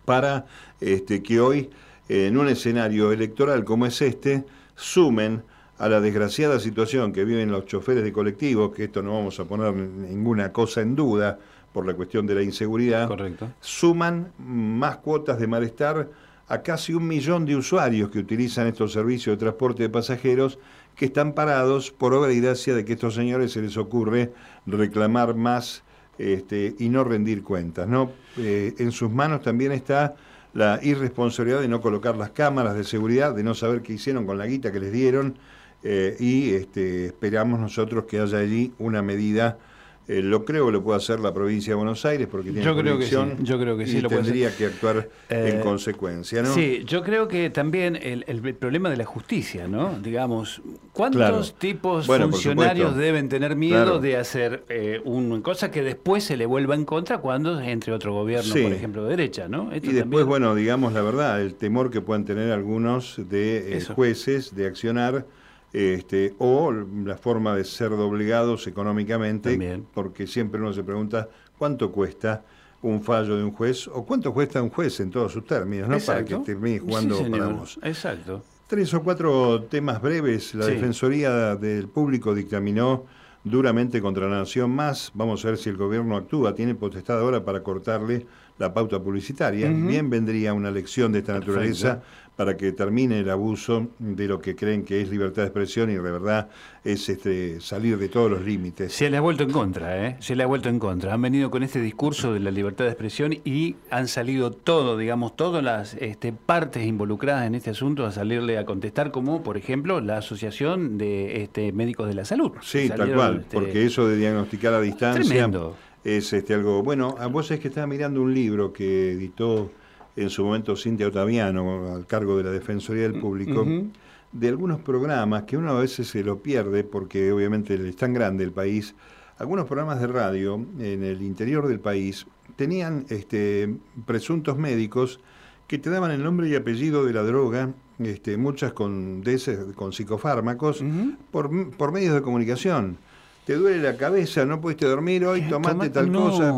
para 0.04 0.46
este, 0.80 1.22
que 1.22 1.40
hoy, 1.40 1.70
en 2.08 2.36
un 2.36 2.48
escenario 2.48 3.12
electoral 3.12 3.64
como 3.64 3.86
es 3.86 4.02
este, 4.02 4.44
sumen 4.74 5.42
a 5.84 5.88
la 5.90 6.00
desgraciada 6.00 6.58
situación 6.60 7.12
que 7.12 7.26
viven 7.26 7.52
los 7.52 7.66
choferes 7.66 8.04
de 8.04 8.10
colectivos, 8.10 8.74
que 8.74 8.84
esto 8.84 9.02
no 9.02 9.12
vamos 9.12 9.38
a 9.38 9.44
poner 9.44 9.74
ninguna 9.74 10.50
cosa 10.50 10.80
en 10.80 10.96
duda 10.96 11.38
por 11.74 11.84
la 11.86 11.92
cuestión 11.92 12.26
de 12.26 12.34
la 12.34 12.42
inseguridad, 12.42 13.06
Correcto. 13.06 13.50
suman 13.60 14.32
más 14.38 14.96
cuotas 14.96 15.38
de 15.38 15.46
malestar 15.46 16.08
a 16.48 16.62
casi 16.62 16.94
un 16.94 17.06
millón 17.06 17.44
de 17.44 17.56
usuarios 17.56 18.08
que 18.08 18.18
utilizan 18.18 18.66
estos 18.66 18.94
servicios 18.94 19.36
de 19.36 19.40
transporte 19.40 19.82
de 19.82 19.90
pasajeros 19.90 20.58
que 20.96 21.04
están 21.04 21.34
parados 21.34 21.90
por 21.90 22.14
obra 22.14 22.32
y 22.32 22.40
gracia 22.40 22.74
de 22.74 22.86
que 22.86 22.92
a 22.92 22.94
estos 22.94 23.14
señores 23.14 23.52
se 23.52 23.60
les 23.60 23.76
ocurre 23.76 24.32
reclamar 24.64 25.34
más 25.34 25.82
este, 26.16 26.74
y 26.78 26.88
no 26.88 27.04
rendir 27.04 27.42
cuentas. 27.42 27.86
¿no? 27.86 28.10
Eh, 28.38 28.74
en 28.78 28.90
sus 28.90 29.10
manos 29.10 29.42
también 29.42 29.72
está 29.72 30.14
la 30.54 30.80
irresponsabilidad 30.82 31.60
de 31.60 31.68
no 31.68 31.82
colocar 31.82 32.16
las 32.16 32.30
cámaras 32.30 32.74
de 32.74 32.84
seguridad, 32.84 33.34
de 33.34 33.42
no 33.42 33.54
saber 33.54 33.82
qué 33.82 33.92
hicieron 33.92 34.24
con 34.24 34.38
la 34.38 34.46
guita 34.46 34.72
que 34.72 34.80
les 34.80 34.90
dieron 34.90 35.36
eh, 35.84 36.16
y 36.18 36.54
este, 36.54 37.06
esperamos 37.06 37.60
nosotros 37.60 38.04
que 38.06 38.18
haya 38.18 38.38
allí 38.38 38.72
una 38.78 39.02
medida. 39.02 39.58
eh, 40.06 40.20
lo 40.20 40.44
creo 40.44 40.66
que 40.66 40.72
lo 40.72 40.82
puede 40.84 40.98
hacer 40.98 41.18
la 41.20 41.32
provincia 41.32 41.70
de 41.70 41.76
Buenos 41.76 42.04
Aires 42.04 42.28
porque 42.30 42.50
tiene 42.50 42.62
Yo 42.62 42.76
creo 42.76 42.98
que 42.98 43.06
sí, 43.06 43.16
yo 43.40 43.58
creo 43.58 43.74
que 43.78 43.86
sí 43.86 43.96
y 43.96 44.00
lo 44.02 44.10
puede 44.10 44.22
tendría 44.22 44.54
que 44.54 44.66
actuar 44.66 45.08
en 45.30 45.56
Eh, 45.56 45.60
consecuencia, 45.62 46.42
¿no? 46.42 46.52
Sí, 46.52 46.82
yo 46.84 47.02
creo 47.02 47.26
que 47.26 47.48
también 47.48 47.96
el, 47.96 48.22
problema 48.54 48.90
de 48.90 48.98
la 48.98 49.06
justicia, 49.06 49.66
¿no? 49.66 49.98
Digamos, 50.02 50.60
¿cuántos 50.92 51.20
Claro. 51.20 51.42
tipos 51.58 52.06
Bueno, 52.06 52.28
funcionarios 52.28 52.94
deben 52.96 53.30
tener 53.30 53.56
miedo 53.56 53.82
Claro. 53.82 53.98
de 54.00 54.18
hacer 54.18 54.64
eh, 54.68 55.00
una 55.06 55.40
cosa 55.42 55.70
que 55.70 55.82
después 55.82 56.22
se 56.22 56.36
le 56.36 56.44
vuelva 56.44 56.74
en 56.74 56.84
contra 56.84 57.16
cuando 57.18 57.58
entre 57.60 57.94
otro 57.94 58.12
gobierno, 58.12 58.52
Sí. 58.52 58.62
por 58.62 58.72
ejemplo, 58.74 59.04
de 59.04 59.10
derecha, 59.10 59.48
¿no? 59.48 59.72
Esto 59.72 59.88
Y 59.88 59.94
después, 59.94 60.02
también- 60.02 60.26
bueno, 60.28 60.54
digamos 60.54 60.92
la 60.92 61.00
verdad, 61.00 61.40
el 61.40 61.54
temor 61.54 61.90
que 61.90 62.02
puedan 62.02 62.26
tener 62.26 62.52
algunos 62.52 63.18
de 63.30 63.82
jueces 63.94 64.54
de 64.54 64.66
accionar 64.66 65.24
este, 65.74 66.34
o 66.38 66.70
la 66.72 67.16
forma 67.16 67.54
de 67.56 67.64
ser 67.64 67.90
doblegados 67.90 68.66
económicamente, 68.68 69.50
También. 69.50 69.84
porque 69.92 70.26
siempre 70.26 70.60
uno 70.60 70.72
se 70.72 70.84
pregunta 70.84 71.28
cuánto 71.58 71.90
cuesta 71.90 72.44
un 72.82 73.02
fallo 73.02 73.36
de 73.36 73.42
un 73.44 73.50
juez 73.52 73.88
o 73.88 74.04
cuánto 74.06 74.32
cuesta 74.32 74.62
un 74.62 74.70
juez 74.70 75.00
en 75.00 75.10
todos 75.10 75.32
sus 75.32 75.44
términos, 75.46 75.88
¿no? 75.88 75.98
Para 75.98 76.24
que 76.24 76.36
termine 76.36 76.78
Sí, 76.78 76.84
jugando 76.86 77.16
para 77.16 77.24
señor. 77.30 77.54
vos. 77.54 77.78
Exacto. 77.82 78.42
Tres 78.68 78.94
o 78.94 79.02
cuatro 79.02 79.62
temas 79.64 80.00
breves. 80.00 80.54
La 80.54 80.66
Sí. 80.66 80.72
Defensoría 80.72 81.56
del 81.56 81.88
Público 81.88 82.34
dictaminó 82.34 83.04
duramente 83.42 84.00
contra 84.00 84.28
la 84.28 84.38
Nación 84.38 84.70
Más. 84.70 85.10
Vamos 85.14 85.44
a 85.44 85.48
ver 85.48 85.58
si 85.58 85.70
el 85.70 85.76
gobierno 85.76 86.16
actúa. 86.16 86.54
Tiene 86.54 86.74
potestad 86.74 87.18
ahora 87.20 87.44
para 87.44 87.62
cortarle 87.62 88.26
la 88.58 88.72
pauta 88.72 89.00
publicitaria. 89.02 89.70
Ujú. 89.70 89.86
Bien 89.88 90.08
vendría 90.08 90.52
una 90.54 90.70
lección 90.70 91.10
de 91.12 91.18
esta 91.18 91.32
Perfecto. 91.34 91.52
naturaleza 91.52 92.02
para 92.36 92.56
que 92.56 92.72
termine 92.72 93.20
el 93.20 93.30
abuso 93.30 93.88
de 93.98 94.26
lo 94.26 94.40
que 94.40 94.56
creen 94.56 94.84
que 94.84 95.00
es 95.00 95.08
libertad 95.08 95.42
de 95.42 95.48
expresión 95.48 95.90
y 95.90 95.94
de 95.94 96.00
verdad 96.00 96.48
es 96.82 97.08
este, 97.08 97.60
salir 97.60 97.96
de 97.96 98.08
todos 98.08 98.30
los 98.30 98.42
límites. 98.42 98.92
Se 98.92 99.08
le 99.08 99.16
ha 99.16 99.20
vuelto 99.20 99.44
en 99.44 99.50
contra, 99.50 100.06
¿eh? 100.06 100.16
Se 100.18 100.34
le 100.34 100.42
ha 100.42 100.46
vuelto 100.46 100.68
en 100.68 100.78
contra. 100.78 101.14
Han 101.14 101.22
venido 101.22 101.50
con 101.50 101.62
este 101.62 101.80
discurso 101.80 102.32
de 102.32 102.40
la 102.40 102.50
libertad 102.50 102.84
de 102.84 102.90
expresión 102.90 103.34
y 103.44 103.76
han 103.90 104.08
salido 104.08 104.50
todo, 104.50 104.96
digamos, 104.98 105.36
todas 105.36 105.62
las 105.62 105.94
este, 105.94 106.32
partes 106.32 106.84
involucradas 106.84 107.46
en 107.46 107.54
este 107.54 107.70
asunto 107.70 108.04
a 108.04 108.12
salirle 108.12 108.58
a 108.58 108.66
contestar, 108.66 109.12
como 109.12 109.42
por 109.42 109.56
ejemplo 109.56 110.00
la 110.00 110.18
Asociación 110.18 110.98
de 110.98 111.42
este, 111.42 111.72
Médicos 111.72 112.08
de 112.08 112.14
la 112.14 112.24
Salud. 112.24 112.52
Sí, 112.62 112.88
tal 112.88 113.14
cual, 113.14 113.40
este, 113.40 113.54
porque 113.54 113.84
eso 113.84 114.08
de 114.08 114.16
diagnosticar 114.16 114.74
a 114.74 114.80
distancia 114.80 115.24
Tremendo. 115.24 115.76
es 116.02 116.32
este 116.32 116.54
algo 116.54 116.82
bueno. 116.82 117.14
A 117.18 117.28
vos 117.28 117.50
es 117.52 117.60
que 117.60 117.68
estaba 117.68 117.86
mirando 117.86 118.20
un 118.20 118.34
libro 118.34 118.72
que 118.72 119.12
editó 119.12 119.70
en 120.16 120.30
su 120.30 120.44
momento 120.44 120.76
Cintia 120.76 121.08
Otaviano 121.08 121.94
al 121.94 122.06
cargo 122.06 122.36
de 122.36 122.44
la 122.44 122.50
Defensoría 122.50 123.02
del 123.02 123.20
Público 123.20 123.62
Ujú. 123.62 123.88
de 124.32 124.48
algunos 124.48 124.80
programas 124.80 125.44
que 125.44 125.56
uno 125.56 125.70
a 125.70 125.80
veces 125.80 126.08
se 126.08 126.22
lo 126.22 126.40
pierde 126.42 126.84
porque 126.84 127.32
obviamente 127.32 127.74
es 127.74 127.96
tan 127.96 128.12
grande 128.12 128.44
el 128.44 128.52
país. 128.52 128.94
Algunos 129.38 129.66
programas 129.66 130.00
de 130.00 130.06
radio 130.06 130.54
en 130.78 131.02
el 131.02 131.22
interior 131.22 131.66
del 131.66 131.80
país 131.80 132.26
tenían 132.56 133.06
este, 133.08 133.74
presuntos 134.06 134.56
médicos 134.56 135.20
que 135.66 135.78
te 135.78 135.90
daban 135.90 136.12
el 136.12 136.22
nombre 136.22 136.48
y 136.48 136.54
apellido 136.54 137.04
de 137.04 137.12
la 137.12 137.22
droga, 137.22 137.70
este, 137.98 138.36
muchas 138.36 138.72
con, 138.72 139.22
de 139.22 139.72
con 139.74 139.92
psicofármacos, 139.92 140.84
por, 141.30 141.70
por 141.70 141.90
medios 141.90 142.14
de 142.14 142.22
comunicación 142.22 142.98
te 143.44 143.54
duele 143.54 143.82
la 143.82 143.96
cabeza, 143.96 144.44
no 144.46 144.60
puedes 144.60 144.80
dormir 144.80 145.24
hoy, 145.26 145.42
tomate 145.42 145.90
tal 145.90 146.10
cosa. 146.10 146.54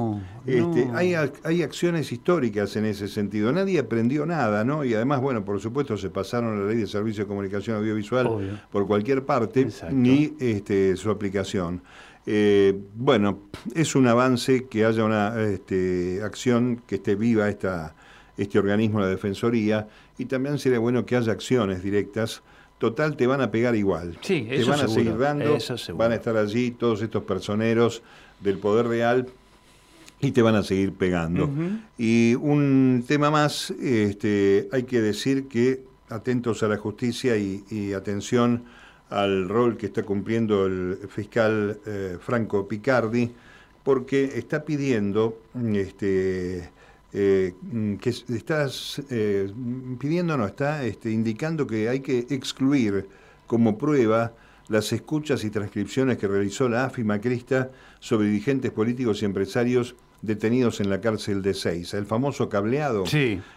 Este, 0.47 0.89
hay, 0.95 1.15
hay 1.43 1.63
acciones 1.63 2.13
históricas 2.13 2.77
en 2.77 2.87
ese 2.87 3.09
sentido. 3.09 3.53
Nadie 3.53 3.81
aprendió 3.81 4.25
nada, 4.25 4.65
¿no? 4.65 4.85
Y 4.85 4.95
además, 4.95 5.21
bueno, 5.21 5.45
por 5.45 5.61
supuesto, 5.61 5.97
se 5.97 6.11
pasaron 6.11 6.61
la 6.61 6.71
ley 6.71 6.79
de 6.79 6.87
servicio 6.87 7.25
de 7.25 7.29
comunicación 7.29 7.79
audiovisual 7.79 8.61
por 8.71 8.87
cualquier 8.87 9.25
parte, 9.25 9.67
ni 9.91 10.35
este, 10.39 10.97
su 10.97 11.11
aplicación. 11.11 11.83
Eh, 12.25 12.77
bueno, 12.95 13.41
es 13.75 13.95
un 13.95 14.07
avance 14.07 14.67
que 14.67 14.85
haya 14.85 15.05
una 15.05 15.41
este, 15.43 16.21
acción 16.23 16.83
que 16.87 16.97
esté 16.97 17.15
viva 17.15 17.49
esta, 17.49 17.95
este 18.37 18.59
organismo, 18.59 19.01
la 19.01 19.09
Defensoría, 19.09 19.89
y 20.19 20.27
también 20.27 20.59
sería 20.59 20.79
bueno 20.79 21.05
que 21.05 21.17
haya 21.17 21.33
acciones 21.33 21.83
directas 21.83 22.43
total 22.79 23.17
te 23.17 23.27
van 23.27 23.41
a 23.41 23.51
pegar 23.51 23.75
igual. 23.75 24.19
Sí, 24.21 24.47
te 24.49 24.65
van 24.65 24.81
a 24.81 24.89
seguir 24.89 25.17
dando, 25.19 25.59
van 25.95 26.13
a 26.13 26.15
estar 26.15 26.37
allí 26.37 26.71
todos 26.71 27.03
estos 27.03 27.23
personeros 27.25 28.03
del 28.41 28.59
poder 28.59 28.87
real 28.87 29.27
y 30.21 30.31
te 30.33 30.43
van 30.43 30.55
a 30.55 30.63
seguir 30.63 30.93
pegando. 30.93 31.51
Y 31.99 32.35
un 32.37 33.05
tema 33.07 33.31
más, 33.31 33.71
este, 33.71 34.69
hay 34.73 34.85
que 34.85 35.01
decir 35.01 35.49
que 35.49 35.85
atentos 36.09 36.63
a 36.63 36.69
la 36.69 36.77
justicia 36.77 37.37
y, 37.37 37.93
atención 37.93 38.65
al 39.11 39.49
rol 39.49 39.77
que 39.77 39.87
está 39.87 40.03
cumpliendo 40.03 40.67
el 40.67 40.99
fiscal 41.09 41.79
eh, 41.87 42.19
Franco 42.21 42.67
Picardi, 42.67 43.33
porque 43.85 44.33
está 44.37 44.65
pidiendo 44.65 45.39
este, 45.75 46.71
eh, 47.19 47.55
que 47.99 48.11
estás 48.11 49.01
eh, 49.09 49.51
pidiendo, 49.99 50.37
no, 50.37 50.45
está 50.45 50.85
este, 50.85 51.11
indicando 51.11 51.67
que 51.67 51.89
hay 51.89 52.01
que 52.01 52.27
excluir 52.29 53.09
como 53.47 53.79
prueba 53.79 54.35
las 54.69 54.93
escuchas 54.93 55.43
y 55.45 55.49
transcripciones 55.49 56.19
que 56.19 56.29
realizó 56.29 56.69
la 56.69 56.85
AFI 56.85 57.05
Macrista 57.05 57.71
sobre 58.01 58.27
dirigentes 58.27 58.71
políticos 58.71 59.23
y 59.23 59.25
empresarios 59.25 59.97
detenidos 60.21 60.81
en 60.81 60.91
la 60.91 61.01
cárcel 61.01 61.41
de 61.41 61.55
Seis. 61.55 61.95
El 61.95 62.05
famoso 62.05 62.51
cableado, 62.51 63.05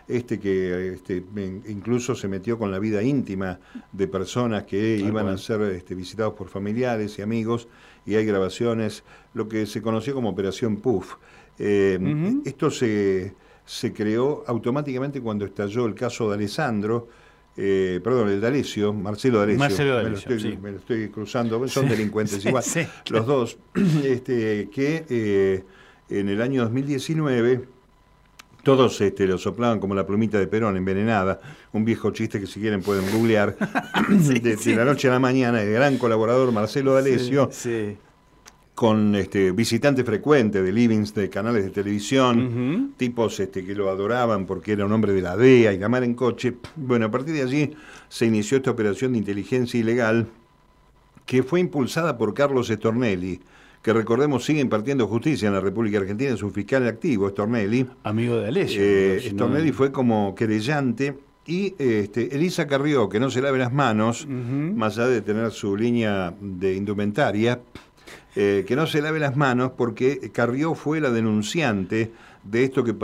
este 0.07 0.39
que 0.39 0.93
este, 0.93 1.21
incluso 1.67 2.15
se 2.15 2.29
metió 2.29 2.57
con 2.57 2.71
la 2.71 2.79
vida 2.79 3.03
íntima 3.03 3.59
de 3.91 4.07
personas 4.07 4.63
que 4.63 4.95
iban 4.95 5.27
a 5.27 5.37
ser 5.37 5.63
este, 5.63 5.95
visitados 5.95 6.33
por 6.35 6.47
familiares 6.47 7.19
y 7.19 7.23
amigos, 7.23 7.67
y 8.05 8.15
hay 8.15 8.25
grabaciones, 8.25 9.03
lo 9.33 9.49
que 9.49 9.65
se 9.65 9.81
conoció 9.81 10.13
como 10.13 10.29
Operación 10.29 10.77
PUF. 10.77 11.15
Eh, 11.57 11.99
esto 12.45 12.71
se, 12.71 13.33
se, 13.69 13.93
creó 13.93 14.43
automáticamente 14.47 15.21
cuando 15.21 15.45
estalló 15.45 15.85
el 15.85 15.93
caso 15.93 16.27
de 16.27 16.35
Alessandro, 16.35 17.07
eh, 17.55 17.99
perdón, 18.03 18.29
el 18.29 18.41
D'Alessio, 18.41 18.93
Marcelo 18.93 19.39
D'Alessio, 19.39 19.59
Marcelo 19.59 20.03
me, 20.59 20.71
lo 20.71 20.77
estoy, 20.77 21.09
cruzando, 21.09 21.67
son 21.67 21.87
delincuentes 21.87 22.43
igual, 22.43 22.63
los 23.11 23.27
dos, 23.27 23.57
este, 24.03 24.69
que 24.73 25.05
eh, 25.07 25.63
en 26.09 26.29
el 26.29 26.41
año 26.41 26.63
2019 26.63 27.67
todos 28.63 28.99
este, 29.01 29.27
lo 29.27 29.37
soplaban 29.37 29.79
como 29.79 29.93
la 29.93 30.05
plumita 30.05 30.39
de 30.39 30.47
Perón 30.47 30.75
envenenada, 30.75 31.39
un 31.71 31.85
viejo 31.85 32.09
chiste 32.09 32.39
que 32.39 32.47
si 32.47 32.59
quieren 32.59 32.81
pueden 32.81 33.05
googlear, 33.11 33.55
de, 34.09 34.75
la 34.75 34.83
noche 34.83 35.09
a 35.09 35.11
la 35.11 35.19
mañana, 35.19 35.61
el 35.61 35.71
gran 35.71 35.99
colaborador 35.99 36.51
Marcelo 36.51 36.95
D'Alessio, 36.95 37.51
con 38.79 39.13
este, 39.15 39.51
visitante 39.51 40.05
frecuente 40.05 40.63
de 40.63 40.71
livings 40.71 41.13
de 41.13 41.29
canales 41.29 41.65
de 41.65 41.69
televisión, 41.69 42.93
tipos 42.95 43.37
este, 43.41 43.65
que 43.65 43.75
lo 43.75 43.89
adoraban 43.89 44.45
porque 44.45 44.71
era 44.71 44.85
un 44.85 44.93
hombre 44.93 45.11
de 45.11 45.21
la 45.21 45.35
DEA 45.35 45.73
y 45.73 45.77
la 45.77 45.89
mar 45.89 46.05
en 46.05 46.13
coche. 46.13 46.53
Bueno, 46.77 47.07
a 47.07 47.11
partir 47.11 47.33
de 47.33 47.41
allí 47.41 47.75
se 48.07 48.25
inició 48.27 48.55
esta 48.55 48.71
operación 48.71 49.11
de 49.11 49.17
inteligencia 49.17 49.77
ilegal 49.77 50.27
que 51.25 51.43
fue 51.43 51.59
impulsada 51.59 52.17
por 52.17 52.33
Carlos 52.33 52.69
Estornelli, 52.69 53.41
que 53.81 53.91
recordemos 53.91 54.45
sigue 54.45 54.61
impartiendo 54.61 55.07
justicia 55.07 55.49
en 55.49 55.55
la 55.55 55.59
República 55.59 55.97
Argentina, 55.97 56.33
es 56.33 56.41
un 56.41 56.53
fiscal 56.53 56.87
activo, 56.87 57.27
Estornelli. 57.27 57.85
Amigo 58.03 58.37
de 58.37 58.47
Alessio. 58.47 58.81
Eh, 58.81 59.17
Estornelli 59.17 59.73
fue 59.73 59.91
como 59.91 60.33
querellante 60.35 61.17
y 61.49 61.73
este, 61.79 62.35
Elisa 62.35 62.67
Carrió, 62.67 63.09
que 63.09 63.19
no 63.19 63.31
se 63.31 63.41
lave 63.41 63.57
las 63.57 63.73
manos, 63.73 64.27
más 64.27 64.99
allá 64.99 65.07
de 65.07 65.21
tener 65.21 65.49
su 65.49 65.75
línea 65.75 66.31
de 66.39 66.75
indumentaria, 66.75 67.59
eh, 68.41 68.63
que 68.65 68.77
no 68.77 68.87
se 68.87 69.01
lave 69.01 69.19
las 69.19 69.35
manos 69.35 69.73
porque 69.75 70.31
Carrió 70.31 70.73
fue 70.73 71.01
la 71.01 71.11
denunciante 71.11 72.13
de 72.45 72.63
esto 72.63 72.85
que, 72.85 72.95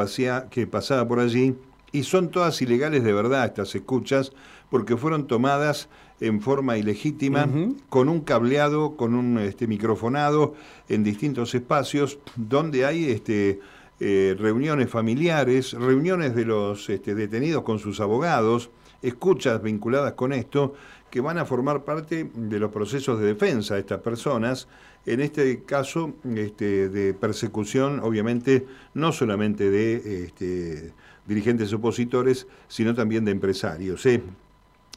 que 0.50 0.66
pasaba 0.66 1.06
por 1.06 1.20
allí 1.20 1.58
y 1.92 2.04
son 2.04 2.32
todas 2.32 2.62
ilegales 2.62 3.04
de 3.04 3.12
verdad 3.12 3.44
estas 3.44 3.76
escuchas 3.76 4.32
porque 4.70 4.96
fueron 4.96 5.28
tomadas 5.28 5.90
en 6.22 6.40
forma 6.40 6.78
ilegítima, 6.78 7.50
con 7.90 8.08
un 8.08 8.22
cableado, 8.22 8.96
con 8.96 9.14
un 9.14 9.38
este, 9.38 9.68
microfonado 9.68 10.56
en 10.88 11.04
distintos 11.04 11.54
espacios 11.54 12.18
donde 12.38 12.86
hay 12.86 13.12
este, 13.12 13.60
eh, 14.00 14.38
reuniones 14.40 14.90
familiares, 14.90 15.74
reuniones 15.74 16.34
de 16.34 16.46
los 16.46 16.90
este, 16.90 17.14
detenidos 17.14 17.64
con 17.64 17.80
sus 17.80 18.00
abogados, 18.00 18.70
escuchas 19.02 19.62
vinculadas 19.62 20.14
con 20.14 20.32
esto, 20.32 20.76
que 21.12 21.20
van 21.20 21.38
a 21.38 21.46
formar 21.46 21.84
parte 21.84 22.30
de 22.34 22.60
los 22.60 22.72
procesos 22.72 23.20
de 23.20 23.28
defensa 23.28 23.76
de 23.76 23.82
estas 23.82 24.00
personas 24.00 24.68
en 25.06 25.22
este 25.22 25.64
caso 25.64 26.16
este, 26.36 26.90
de 26.90 27.14
persecución, 27.14 28.00
obviamente, 28.00 28.66
no 28.94 29.12
solamente 29.12 29.70
de 29.70 30.26
este, 30.26 30.94
dirigentes 31.28 31.72
opositores, 31.74 32.48
sino 32.68 32.96
también 32.96 33.26
de 33.26 33.32
empresarios. 33.32 34.06
¿eh? 34.06 34.22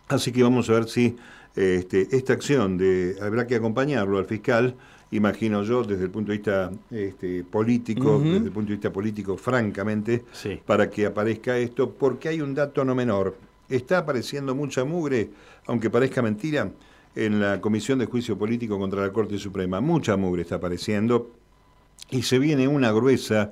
Así 0.09 0.33
que 0.33 0.43
vamos 0.43 0.71
a 0.71 0.75
ver 0.75 0.89
si 0.89 1.17
este, 1.55 2.09
esta 2.17 2.33
acción 2.33 2.79
de 2.79 3.17
habrá 3.21 3.47
que 3.47 3.57
acompañarlo 3.57 4.19
al 4.19 4.27
fiscal, 4.27 4.75
imagino 5.11 5.63
yo, 5.63 5.83
desde 5.83 6.05
el 6.05 6.11
punto 6.11 6.33
de 6.33 6.39
vista 6.39 6.71
este, 6.91 7.45
político, 7.45 8.19
desde 8.19 8.47
el 8.47 8.53
punto 8.53 8.69
de 8.69 8.77
vista 8.77 8.93
político, 8.93 9.37
francamente, 9.37 10.25
para 10.65 10.89
que 10.89 11.07
aparezca 11.07 11.59
esto, 11.59 11.91
porque 11.91 12.29
hay 12.29 12.41
un 12.41 12.55
dato 12.55 12.85
no 12.85 12.95
menor. 12.95 13.37
Está 13.69 13.99
apareciendo 13.99 14.55
mucha 14.55 14.85
mugre, 14.85 15.31
aunque 15.67 15.91
parezca 15.91 16.23
mentira, 16.23 16.71
en 17.19 17.41
la 17.41 17.61
Comisión 17.61 17.99
de 17.99 18.07
Juicio 18.07 18.39
Político 18.39 18.79
contra 18.79 19.03
la 19.03 19.13
Corte 19.13 19.39
Suprema. 19.39 19.81
Mucha 19.81 20.17
mugre 20.17 20.43
está 20.43 20.57
apareciendo 20.57 21.33
y 22.11 22.23
se 22.23 22.39
viene 22.39 22.69
una 22.69 22.93
gruesa 22.93 23.51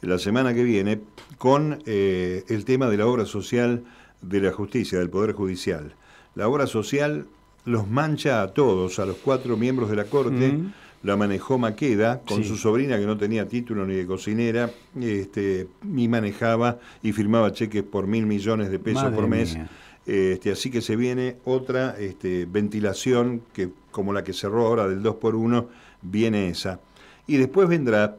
la 0.00 0.18
semana 0.18 0.54
que 0.54 0.64
viene 0.64 1.00
con 1.36 1.82
eh, 1.84 2.42
el 2.48 2.64
tema 2.64 2.88
de 2.88 2.96
la 2.96 3.06
obra 3.06 3.26
social 3.26 3.84
de 4.22 4.40
la 4.40 4.52
justicia, 4.52 4.98
del 4.98 5.10
Poder 5.10 5.32
Judicial. 5.32 5.94
La 6.34 6.48
obra 6.48 6.66
social 6.66 7.26
los 7.66 7.86
mancha 7.86 8.42
a 8.42 8.48
todos, 8.48 8.98
a 8.98 9.04
los 9.04 9.16
cuatro 9.16 9.58
miembros 9.58 9.90
de 9.90 9.96
la 9.96 10.04
Corte. 10.04 10.58
La 11.02 11.16
manejó 11.16 11.58
Maqueda 11.58 12.20
con 12.20 12.44
su 12.44 12.56
sobrina 12.56 12.96
que 12.96 13.06
no 13.06 13.16
tenía 13.16 13.48
título 13.48 13.84
ni 13.84 13.94
de 13.94 14.06
cocinera, 14.06 14.70
este, 15.00 15.66
y 15.96 16.06
manejaba 16.06 16.78
y 17.02 17.10
firmaba 17.10 17.52
cheques 17.52 17.82
por 17.82 18.06
mil 18.06 18.24
millones 18.24 18.70
de 18.70 18.78
pesos 18.78 19.12
por 19.12 19.26
mes. 19.26 19.58
Este, 20.06 20.50
así 20.50 20.70
que 20.70 20.80
se 20.80 20.96
viene 20.96 21.36
otra 21.44 21.96
este, 21.98 22.46
ventilación, 22.46 23.42
que 23.52 23.70
como 23.90 24.12
la 24.12 24.24
que 24.24 24.32
cerró 24.32 24.66
ahora 24.66 24.88
del 24.88 25.02
2 25.02 25.16
por 25.16 25.36
1 25.36 25.68
viene 26.02 26.48
esa. 26.48 26.80
Y 27.26 27.36
después 27.36 27.68
vendrá 27.68 28.16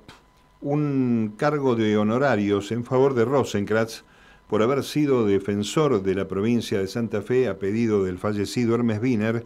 un 0.62 1.34
cargo 1.38 1.76
de 1.76 1.98
honorarios 1.98 2.72
en 2.72 2.86
favor 2.86 3.14
de 3.16 3.26
Rosenkratz 3.26 4.04
por 4.48 4.62
haber 4.62 4.84
sido 4.84 5.26
defensor 5.26 6.04
de 6.04 6.16
la 6.16 6.28
provincia 6.28 6.80
de 6.80 6.88
Santa 6.88 7.22
Fe 7.22 7.48
a 7.48 7.58
pedido 7.58 8.04
del 8.04 8.18
fallecido 8.18 8.76
Hermes 8.76 9.02
Wiener, 9.02 9.46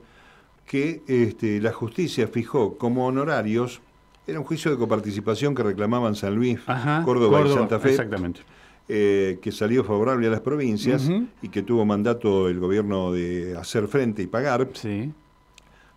que 0.65 1.01
este, 1.07 1.61
la 1.61 1.71
justicia 1.71 2.27
fijó 2.27 2.77
como 2.77 3.07
honorarios, 3.07 3.81
era 4.27 4.39
un 4.39 4.45
juicio 4.45 4.69
de 4.69 4.77
coparticipación 4.77 5.55
que 5.55 5.63
reclamaban 5.63 6.15
San 6.15 6.35
Luis, 6.35 6.59
Córdoba, 7.05 7.41
y 7.45 7.53
Santa 7.53 7.79
Fe. 7.79 7.91
Exactamente. 7.91 8.41
Eh, 8.89 9.39
que 9.41 9.51
salió 9.51 9.83
favorable 9.83 10.27
a 10.27 10.29
las 10.29 10.39
provincias 10.39 11.09
y 11.41 11.49
que 11.49 11.61
tuvo 11.61 11.85
mandato 11.85 12.47
el 12.47 12.57
gobierno 12.57 13.11
de 13.11 13.57
hacer 13.57 13.85
frente 13.89 14.21
y 14.21 14.27
pagar. 14.27 14.69
Sí. 14.75 15.11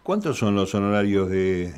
¿Cuántos 0.03 0.38
son 0.38 0.57
los 0.57 0.74
honorarios 0.74 1.31
de 1.31 1.72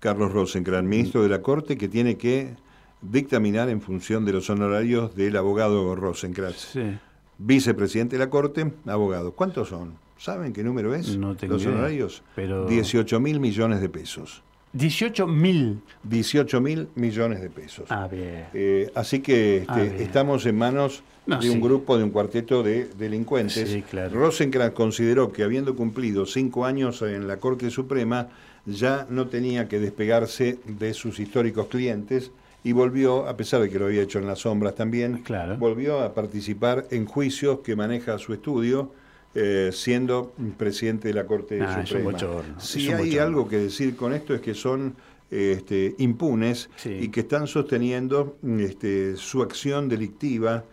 Carlos 0.00 0.30
Rosenkrantz, 0.30 0.86
ministro 0.86 1.22
de 1.22 1.30
la 1.30 1.40
Corte, 1.40 1.78
que 1.78 1.88
tiene 1.88 2.18
que 2.18 2.56
dictaminar 3.00 3.70
en 3.70 3.80
función 3.80 4.26
de 4.26 4.34
los 4.34 4.50
honorarios 4.50 5.16
del 5.16 5.34
abogado 5.34 5.94
Rosenkrantz? 5.96 6.72
Sí. 6.72 6.98
Vicepresidente 7.38 8.16
de 8.16 8.24
la 8.24 8.28
Corte, 8.28 8.70
abogado. 8.84 9.32
¿Cuántos 9.32 9.68
son? 9.68 9.94
¿Saben 10.18 10.52
qué 10.52 10.62
número 10.62 10.94
es? 10.94 11.16
No 11.16 11.36
tengo 11.36 11.54
los 11.54 11.64
honorarios. 11.64 12.22
Pero... 12.34 12.66
18 12.66 13.18
mil 13.18 13.40
millones 13.40 13.80
de 13.80 13.88
pesos. 13.88 14.42
18 14.72 15.26
mil. 15.26 15.80
18 16.04 16.60
mil 16.60 16.88
millones 16.94 17.40
de 17.40 17.50
pesos. 17.50 17.86
Ah, 17.90 18.06
bien. 18.10 18.46
Eh, 18.54 18.90
así 18.94 19.20
que 19.20 19.58
este, 19.58 19.72
Ah, 19.72 19.76
bien. 19.80 19.96
estamos 20.00 20.44
en 20.46 20.56
manos 20.56 21.02
No, 21.26 21.38
de 21.40 21.48
un 21.50 21.56
sí. 21.56 21.60
grupo, 21.62 21.96
de 21.98 22.04
un 22.04 22.10
cuarteto 22.10 22.62
de 22.62 22.88
delincuentes. 22.98 23.68
Sí, 23.68 23.82
claro. 23.82 24.30
Consideró 24.74 25.32
que 25.32 25.42
habiendo 25.42 25.74
cumplido 25.76 26.26
cinco 26.26 26.64
años 26.64 27.02
en 27.02 27.26
la 27.28 27.38
Corte 27.38 27.70
Suprema, 27.70 28.28
ya 28.66 29.06
no 29.10 29.28
tenía 29.28 29.68
que 29.68 29.78
despegarse 29.78 30.58
de 30.66 30.92
sus 30.94 31.18
históricos 31.20 31.66
clientes 31.68 32.30
y 32.64 32.72
volvió, 32.72 33.26
a 33.28 33.36
pesar 33.36 33.62
de 33.62 33.70
que 33.70 33.78
lo 33.78 33.86
había 33.86 34.02
hecho 34.02 34.18
en 34.18 34.26
las 34.26 34.40
sombras 34.40 34.74
también, 34.74 35.22
Claro. 35.22 35.56
volvió 35.56 36.00
a 36.00 36.12
participar 36.14 36.86
en 36.90 37.06
juicios 37.06 37.60
que 37.60 37.76
maneja 37.76 38.18
su 38.18 38.32
estudio. 38.34 38.92
Eh, 39.40 39.70
siendo 39.72 40.32
presidente 40.56 41.08
de 41.08 41.14
la 41.14 41.24
Corte 41.26 41.60
Ah, 41.62 41.76
un 41.80 41.86
Suprema. 41.86 42.18
Si 42.58 42.88
hay 42.90 42.94
bochorno. 43.10 43.22
algo 43.22 43.48
que 43.48 43.56
decir 43.58 43.94
con 43.96 44.12
esto 44.12 44.34
es 44.34 44.40
que 44.40 44.54
son 44.54 44.96
este, 45.30 45.94
impunes 45.98 46.70
Sí. 46.76 46.90
y 47.00 47.08
que 47.08 47.20
están 47.20 47.46
sosteniendo 47.46 48.36
este, 48.58 49.16
su 49.16 49.42
acción 49.42 49.88
delictiva 49.88 50.64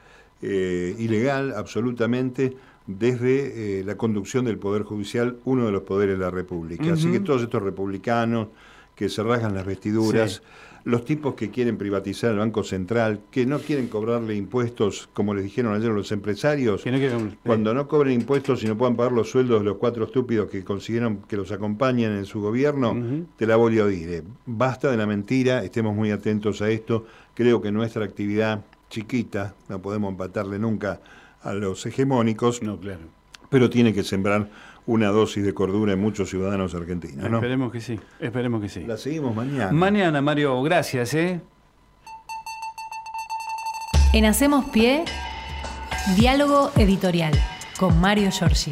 eh, 0.42 0.96
ilegal 0.98 1.54
absolutamente 1.56 2.56
desde 2.88 3.80
eh, 3.80 3.84
la 3.84 3.96
conducción 3.98 4.46
del 4.46 4.58
Poder 4.58 4.84
Judicial, 4.84 5.38
uno 5.46 5.66
de 5.66 5.72
los 5.72 5.84
poderes 5.84 6.18
de 6.18 6.24
la 6.24 6.32
República. 6.32 6.94
Así 6.94 7.12
que 7.12 7.20
todos 7.20 7.42
estos 7.42 7.62
republicanos 7.64 8.48
que 8.96 9.10
se 9.10 9.24
rasgan 9.24 9.54
las 9.56 9.66
vestiduras, 9.66 10.36
Sí. 10.36 10.42
Los 10.86 11.04
tipos 11.04 11.34
que 11.34 11.50
quieren 11.50 11.78
privatizar 11.78 12.32
el 12.32 12.38
Banco 12.38 12.64
Central, 12.64 13.20
que 13.32 13.46
no 13.48 13.58
quieren 13.60 13.88
cobrarle 13.88 14.36
impuestos, 14.36 15.10
como 15.14 15.34
les 15.34 15.44
dijeron 15.44 15.74
ayer 15.74 15.90
los 15.90 16.12
empresarios, 16.12 16.84
Que 16.84 16.92
no 16.92 16.98
quieren- 17.00 17.38
cuando 17.44 17.74
no 17.74 17.88
cobren 17.88 18.14
impuestos 18.14 18.64
y 18.64 18.68
no 18.68 18.78
puedan 18.78 18.96
pagar 18.96 19.12
los 19.12 19.30
sueldos 19.32 19.60
de 19.62 19.66
los 19.66 19.78
cuatro 19.78 20.06
estúpidos 20.06 20.48
que 20.50 20.64
consiguieron 20.64 21.24
que 21.28 21.38
los 21.38 21.52
acompañen 21.52 22.12
en 22.12 22.26
su 22.26 22.40
gobierno, 22.40 22.96
te 23.36 23.48
la 23.48 23.56
voy 23.56 23.80
a 23.80 23.86
oír. 23.86 24.10
eh. 24.10 24.24
Basta 24.46 24.92
de 24.92 24.98
la 24.98 25.08
mentira, 25.08 25.64
estemos 25.64 25.96
muy 25.96 26.12
atentos 26.12 26.62
a 26.62 26.70
esto. 26.70 27.06
Creo 27.34 27.62
que 27.62 27.72
nuestra 27.72 28.06
actividad 28.06 28.64
chiquita, 28.90 29.56
no 29.68 29.82
podemos 29.82 30.12
empatarle 30.12 30.60
nunca 30.60 31.02
a 31.42 31.54
los 31.54 31.84
hegemónicos, 31.88 32.62
No, 32.62 32.80
claro. 32.80 33.00
pero 33.50 33.70
tiene 33.72 33.92
que 33.92 34.04
sembrar 34.04 34.50
una 34.88 35.08
dosis 35.08 35.44
de 35.44 35.54
cordura 35.54 35.94
en 35.94 36.00
muchos 36.00 36.30
ciudadanos 36.30 36.76
argentinos. 36.76 37.30
¿no? 37.30 37.38
Esperemos 37.38 37.72
que 37.72 37.82
sí. 37.82 38.00
Esperemos 38.20 38.62
que 38.62 38.70
sí. 38.70 38.84
La 38.84 38.98
seguimos 38.98 39.36
mañana. 39.36 39.72
Mañana, 39.72 40.22
Mario, 40.22 40.62
gracias, 40.62 41.14
¿eh? 41.14 41.42
En 44.14 44.26
Hacemos 44.26 44.66
Pie, 44.70 45.04
diálogo 46.16 46.72
editorial 46.78 47.34
con 47.78 48.00
Mario 48.00 48.30
Giorgi. 48.32 48.72